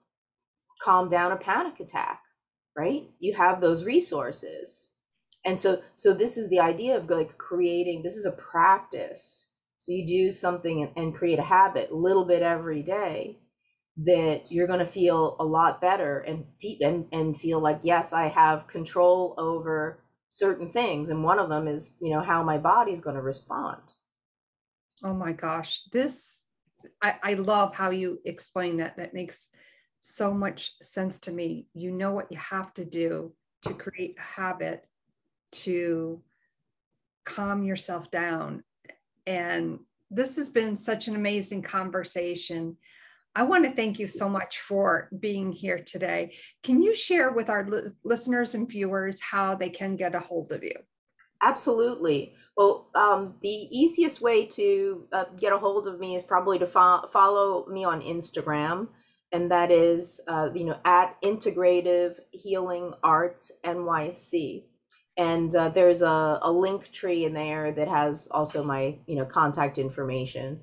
calm 0.83 1.09
down 1.09 1.33
a 1.33 1.37
panic 1.37 1.81
attack 1.81 2.23
right? 2.77 3.03
You 3.19 3.35
have 3.35 3.61
those 3.61 3.85
resources. 3.85 4.91
And 5.45 5.59
so 5.59 5.83
so 5.95 6.15
this 6.15 6.37
is 6.37 6.49
the 6.51 6.61
idea 6.61 6.97
of 6.97 7.11
like 7.11 7.37
creating 7.39 8.03
this 8.03 8.17
is 8.17 8.27
a 8.27 8.33
practice. 8.33 9.53
So 9.79 9.93
you 9.93 10.07
do 10.07 10.31
something 10.31 10.93
and, 10.97 11.13
create 11.13 11.41
a 11.41 11.43
habit 11.43 11.91
a 11.91 11.97
little 11.97 12.25
bit 12.25 12.43
every 12.43 12.85
day 12.85 13.41
that 13.97 14.45
you're 14.49 14.69
going 14.69 14.79
to 14.79 14.87
feel 14.87 15.37
a 15.41 15.45
lot 15.45 15.81
better 15.81 16.21
and, 16.21 16.47
and 16.81 17.07
and 17.13 17.39
feel 17.39 17.61
like 17.61 17.81
yes 17.83 18.13
i 18.13 18.29
have 18.29 18.67
control 18.67 19.35
over 19.37 20.03
certain 20.29 20.71
things. 20.71 21.11
And 21.11 21.25
one 21.25 21.39
of 21.39 21.49
them 21.49 21.67
is 21.67 21.97
you 22.01 22.11
know 22.11 22.23
how 22.23 22.43
my 22.43 22.59
body's 22.59 23.01
going 23.01 23.17
to 23.17 23.23
respond. 23.23 23.83
Oh 25.05 25.15
my 25.15 25.33
gosh. 25.33 25.83
This 25.93 26.45
I, 27.03 27.17
I 27.23 27.35
love 27.35 27.75
how 27.75 27.91
you 27.91 28.21
explain 28.25 28.77
that. 28.79 28.97
That 28.97 29.15
makes 29.15 29.49
so 30.05 30.35
much 30.35 30.73
sense 30.83 31.17
to 31.21 31.31
me 31.31 31.65
you 31.75 31.93
know 31.93 32.11
what 32.11 32.31
you 32.33 32.37
have 32.37 32.75
to 32.75 32.85
do 32.85 33.33
to 33.63 33.73
create 33.73 34.17
a 34.19 34.41
habit 34.41 34.85
to 35.53 36.21
calm 37.25 37.63
yourself 37.63 38.11
down 38.11 38.65
and 39.29 39.79
this 40.11 40.37
has 40.37 40.51
been 40.51 40.77
such 40.77 41.07
an 41.07 41.15
amazing 41.15 41.63
conversation 41.63 42.77
I 43.35 43.45
want 43.45 43.65
to 43.65 43.71
thank 43.71 43.99
you 43.99 44.07
so 44.07 44.29
much 44.29 44.61
for 44.61 45.09
being 45.19 45.53
here 45.53 45.79
today. 45.79 46.35
Can 46.63 46.83
you 46.83 46.93
share 46.93 47.33
with 47.33 47.49
our 47.49 47.67
li- 47.67 47.89
listeners 48.05 48.55
and 48.55 48.69
viewers 48.69 49.23
how 49.23 49.55
they 49.55 49.71
can 49.71 49.97
get 49.97 50.15
a 50.15 50.21
hold 50.21 50.53
of 50.53 50.63
you? 50.63 50.75
Absolutely. 51.43 52.35
Well, 52.59 52.91
um, 52.95 53.37
the 53.41 53.49
easiest 53.49 54.21
way 54.21 54.45
to 54.47 55.09
uh, 55.13 55.25
get 55.41 55.55
a 55.55 55.59
hold 55.59 55.89
of 55.89 55.99
me 55.99 56.15
is 56.15 56.25
probably 56.25 56.59
to 56.59 56.67
fo- 56.67 57.07
follow 57.07 57.67
me 57.69 57.85
on 57.85 58.03
Instagram, 58.03 58.89
and 59.33 59.51
that 59.51 59.71
is, 59.71 60.21
uh, 60.29 60.51
you 60.55 60.65
know, 60.65 60.79
at 60.85 61.21
Integrative 61.23 62.19
Healing 62.31 62.93
Arts 63.03 63.51
NYC. 63.65 64.65
And 65.17 65.55
uh, 65.55 65.69
there's 65.71 66.03
a, 66.03 66.39
a 66.43 66.49
Linktree 66.49 67.27
in 67.27 67.35
there 67.35 67.73
that 67.73 67.89
has 67.89 68.29
also 68.31 68.63
my, 68.63 68.99
you 69.07 69.17
know, 69.17 69.25
contact 69.25 69.79
information. 69.79 70.61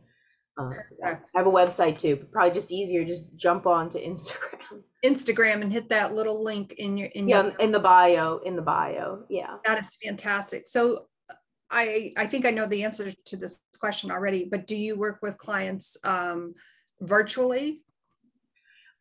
Um, 0.58 0.76
so 0.82 0.96
I 1.04 1.18
have 1.36 1.48
a 1.48 1.52
website 1.52 1.98
too, 1.98 2.18
but 2.18 2.32
probably 2.32 2.54
just 2.54 2.72
easier, 2.72 3.06
just 3.06 3.36
jump 3.38 3.66
on 3.66 3.90
to 3.92 4.00
Instagram. 4.04 4.84
Instagram 5.06 5.62
and 5.62 5.72
hit 5.72 5.90
that 5.90 6.14
little 6.14 6.44
link 6.44 6.74
in 6.78 6.98
your 6.98 7.08
in 7.16 7.28
yeah 7.28 7.44
your, 7.44 7.56
in 7.60 7.72
the 7.72 7.80
bio 7.80 8.40
in 8.40 8.58
the 8.58 8.62
bio 8.62 9.24
yeah 9.30 9.56
that 9.64 9.80
is 9.80 9.98
fantastic 10.04 10.68
so 10.68 11.06
I 11.72 12.12
I 12.18 12.28
think 12.28 12.46
I 12.46 12.52
know 12.52 12.66
the 12.66 12.84
answer 12.84 13.14
to 13.28 13.38
this 13.38 13.62
question 13.80 14.12
already 14.12 14.44
but 14.44 14.68
do 14.68 14.76
you 14.76 14.98
work 14.98 15.20
with 15.22 15.38
clients 15.38 15.96
um, 16.04 16.54
virtually 17.00 17.82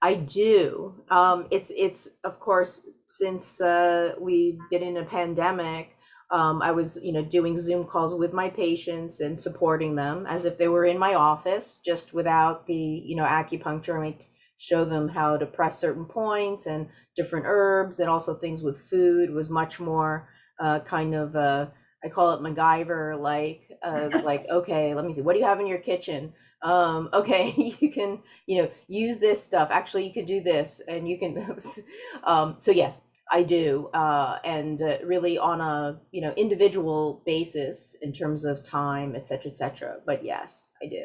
I 0.01 0.15
do 0.15 1.03
um, 1.11 1.47
it's 1.51 1.73
it's 1.77 2.19
of 2.25 2.41
course 2.41 2.89
since 3.07 3.61
uh, 3.61 4.15
we've 4.21 4.59
been 4.71 4.83
in 4.83 4.97
a 4.97 5.05
pandemic 5.05 5.97
um, 6.31 6.61
I 6.61 6.73
was, 6.73 7.03
you 7.03 7.13
know, 7.13 7.23
doing 7.23 7.57
Zoom 7.57 7.85
calls 7.85 8.15
with 8.15 8.35
my 8.35 8.51
patients 8.51 9.21
and 9.21 9.41
supporting 9.41 9.95
them 9.95 10.27
as 10.27 10.45
if 10.45 10.59
they 10.59 10.69
were 10.69 10.85
in 10.85 10.99
my 10.99 11.15
office, 11.15 11.81
just 11.85 12.13
without 12.13 12.67
the, 12.67 12.75
you 12.75 13.17
know, 13.17 13.25
acupuncture. 13.25 14.07
I 14.07 14.19
show 14.59 14.85
them 14.85 15.09
how 15.09 15.39
to 15.39 15.47
press 15.47 15.79
certain 15.79 16.05
points 16.05 16.67
and 16.67 16.89
different 17.17 17.47
herbs 17.49 18.01
and 18.01 18.11
also 18.11 18.35
things 18.35 18.63
with 18.63 18.79
food 18.79 19.31
was 19.31 19.49
much 19.49 19.81
more 19.81 20.29
uh, 20.61 20.81
kind 20.81 21.15
of 21.15 21.35
uh, 21.37 21.69
I 22.05 22.09
call 22.09 22.33
it 22.33 22.41
MacGyver 22.41 23.19
like 23.21 23.71
uh, 23.83 24.09
like 24.25 24.47
okay 24.51 24.95
let 24.95 25.05
me 25.05 25.13
see 25.13 25.23
what 25.23 25.35
do 25.35 25.41
you 25.41 25.47
have 25.47 25.61
in 25.61 25.67
your 25.67 25.79
kitchen 25.79 26.33
um, 26.63 27.09
okay 27.15 27.53
you 27.81 27.91
can 27.91 28.21
you 28.47 28.63
know 28.63 28.71
use 28.89 29.19
this 29.19 29.43
stuff 29.43 29.71
actually 29.71 30.07
you 30.07 30.13
could 30.13 30.27
do 30.27 30.41
this 30.41 30.81
and 30.89 31.09
you 31.09 31.19
can 31.19 31.57
um, 32.25 32.57
so 32.59 32.71
yes 32.73 33.09
I 33.31 33.43
do, 33.43 33.91
uh, 33.93 34.39
and 34.45 34.81
uh, 34.81 34.99
really 35.05 35.39
on 35.39 35.61
a 35.61 36.01
you 36.13 36.21
know 36.21 36.33
individual 36.37 37.23
basis 37.27 37.97
in 38.01 38.13
terms 38.13 38.45
of 38.45 38.63
time, 38.63 39.15
et 39.15 39.27
cetera, 39.27 39.51
et 39.51 39.57
cetera. 39.57 39.97
But 40.07 40.25
yes, 40.25 40.71
I 40.83 40.87
do. 40.87 41.05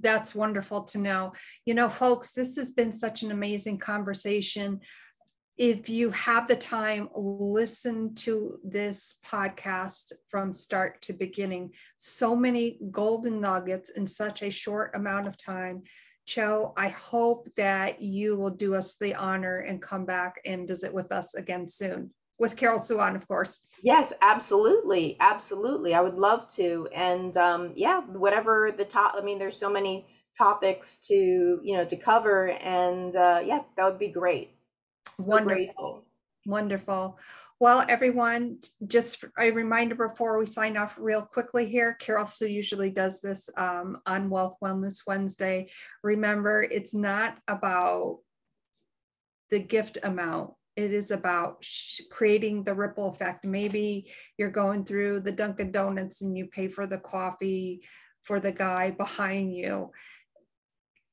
That's 0.00 0.34
wonderful 0.34 0.84
to 0.84 0.98
know. 0.98 1.32
You 1.66 1.74
know, 1.74 1.88
folks, 1.88 2.32
this 2.32 2.56
has 2.56 2.70
been 2.70 2.92
such 2.92 3.22
an 3.22 3.32
amazing 3.32 3.78
conversation. 3.78 4.80
If 5.60 5.90
you 5.90 6.08
have 6.12 6.46
the 6.46 6.56
time, 6.56 7.10
listen 7.14 8.14
to 8.14 8.58
this 8.64 9.18
podcast 9.22 10.10
from 10.30 10.54
start 10.54 11.02
to 11.02 11.12
beginning. 11.12 11.70
So 11.98 12.34
many 12.34 12.78
golden 12.90 13.42
nuggets 13.42 13.90
in 13.90 14.06
such 14.06 14.40
a 14.40 14.48
short 14.48 14.92
amount 14.94 15.26
of 15.26 15.36
time. 15.36 15.82
Cho, 16.24 16.72
I 16.78 16.88
hope 16.88 17.46
that 17.58 18.00
you 18.00 18.38
will 18.38 18.48
do 18.48 18.74
us 18.74 18.96
the 18.96 19.14
honor 19.14 19.56
and 19.56 19.82
come 19.82 20.06
back 20.06 20.40
and 20.46 20.66
visit 20.66 20.94
with 20.94 21.12
us 21.12 21.34
again 21.34 21.68
soon 21.68 22.10
with 22.38 22.56
Carol 22.56 22.78
Swan, 22.78 23.14
of 23.14 23.28
course. 23.28 23.58
Yes, 23.82 24.14
absolutely. 24.22 25.18
Absolutely. 25.20 25.92
I 25.94 26.00
would 26.00 26.14
love 26.14 26.48
to. 26.54 26.88
And 26.94 27.36
um, 27.36 27.74
yeah, 27.76 28.00
whatever 28.00 28.72
the 28.74 28.86
top, 28.86 29.12
I 29.14 29.20
mean, 29.20 29.38
there's 29.38 29.58
so 29.58 29.70
many 29.70 30.06
topics 30.34 31.00
to, 31.08 31.60
you 31.62 31.76
know, 31.76 31.84
to 31.84 31.96
cover. 31.98 32.52
And 32.62 33.14
uh, 33.14 33.42
yeah, 33.44 33.60
that 33.76 33.84
would 33.84 33.98
be 33.98 34.08
great. 34.08 34.56
So 35.20 35.32
Wonderful. 35.32 35.54
Grateful. 35.54 36.04
Wonderful. 36.46 37.18
Well, 37.60 37.84
everyone, 37.90 38.58
just 38.86 39.22
a 39.38 39.50
reminder 39.50 39.94
before 39.94 40.38
we 40.38 40.46
sign 40.46 40.78
off 40.78 40.96
real 40.98 41.20
quickly 41.20 41.68
here, 41.68 41.92
Carol 42.00 42.24
Sue 42.24 42.48
usually 42.48 42.90
does 42.90 43.20
this 43.20 43.50
um, 43.58 43.98
on 44.06 44.30
Wealth 44.30 44.56
Wellness 44.64 45.06
Wednesday. 45.06 45.68
Remember, 46.02 46.62
it's 46.62 46.94
not 46.94 47.36
about 47.46 48.20
the 49.50 49.58
gift 49.58 49.98
amount. 50.02 50.54
It 50.76 50.94
is 50.94 51.10
about 51.10 51.66
creating 52.10 52.64
the 52.64 52.72
ripple 52.72 53.08
effect. 53.08 53.44
Maybe 53.44 54.10
you're 54.38 54.50
going 54.50 54.86
through 54.86 55.20
the 55.20 55.32
Dunkin' 55.32 55.72
Donuts 55.72 56.22
and 56.22 56.38
you 56.38 56.46
pay 56.46 56.68
for 56.68 56.86
the 56.86 56.98
coffee 56.98 57.82
for 58.22 58.40
the 58.40 58.52
guy 58.52 58.90
behind 58.90 59.54
you 59.54 59.90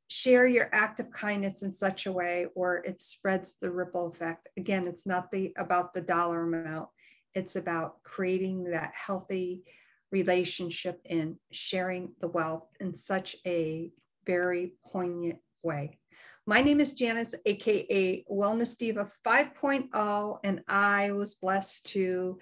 share 0.07 0.47
your 0.47 0.69
act 0.71 0.99
of 0.99 1.11
kindness 1.11 1.63
in 1.63 1.71
such 1.71 2.05
a 2.05 2.11
way 2.11 2.47
or 2.55 2.77
it 2.77 3.01
spreads 3.01 3.55
the 3.59 3.69
ripple 3.69 4.07
effect. 4.07 4.47
Again, 4.57 4.87
it's 4.87 5.05
not 5.05 5.31
the 5.31 5.53
about 5.57 5.93
the 5.93 6.01
dollar 6.01 6.43
amount. 6.43 6.89
It's 7.33 7.55
about 7.55 8.01
creating 8.03 8.65
that 8.71 8.93
healthy 8.93 9.63
relationship 10.11 11.01
and 11.09 11.35
sharing 11.51 12.13
the 12.19 12.29
wealth 12.29 12.67
in 12.79 12.93
such 12.93 13.35
a 13.45 13.91
very 14.25 14.73
poignant 14.85 15.39
way. 15.61 15.99
My 16.45 16.61
name 16.61 16.79
is 16.79 16.93
Janice, 16.93 17.35
aka 17.45 18.23
Wellness 18.31 18.77
Diva 18.77 19.09
5.0, 19.25 20.39
and 20.43 20.61
I 20.67 21.11
was 21.11 21.35
blessed 21.35 21.85
to 21.87 22.39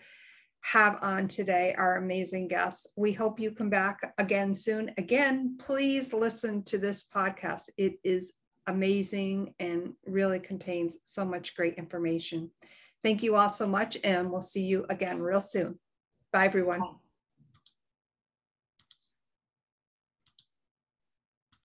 have 0.66 0.98
on 1.04 1.28
today 1.28 1.76
our 1.78 1.98
amazing 1.98 2.48
guests. 2.48 2.88
We 2.96 3.14
hope 3.14 3.40
you 3.40 3.52
come 3.52 3.70
back 3.70 4.16
again 4.18 4.56
soon. 4.56 4.92
Again, 4.98 5.58
please 5.60 6.12
listen 6.12 6.64
to 6.64 6.80
this 6.80 7.08
podcast. 7.08 7.70
It 7.78 8.00
is 8.04 8.34
amazing 8.66 9.54
and 9.60 9.94
really 10.08 10.40
contains 10.40 10.98
so 11.04 11.24
much 11.24 11.56
great 11.56 11.76
information. 11.76 12.50
Thank 13.04 13.22
you 13.22 13.36
all 13.36 13.50
so 13.50 13.68
much, 13.68 13.96
and 14.04 14.32
we'll 14.32 14.42
see 14.42 14.64
you 14.64 14.88
again 14.90 15.22
real 15.22 15.42
soon. 15.42 15.78
Bye, 16.34 16.46
everyone. 16.46 16.82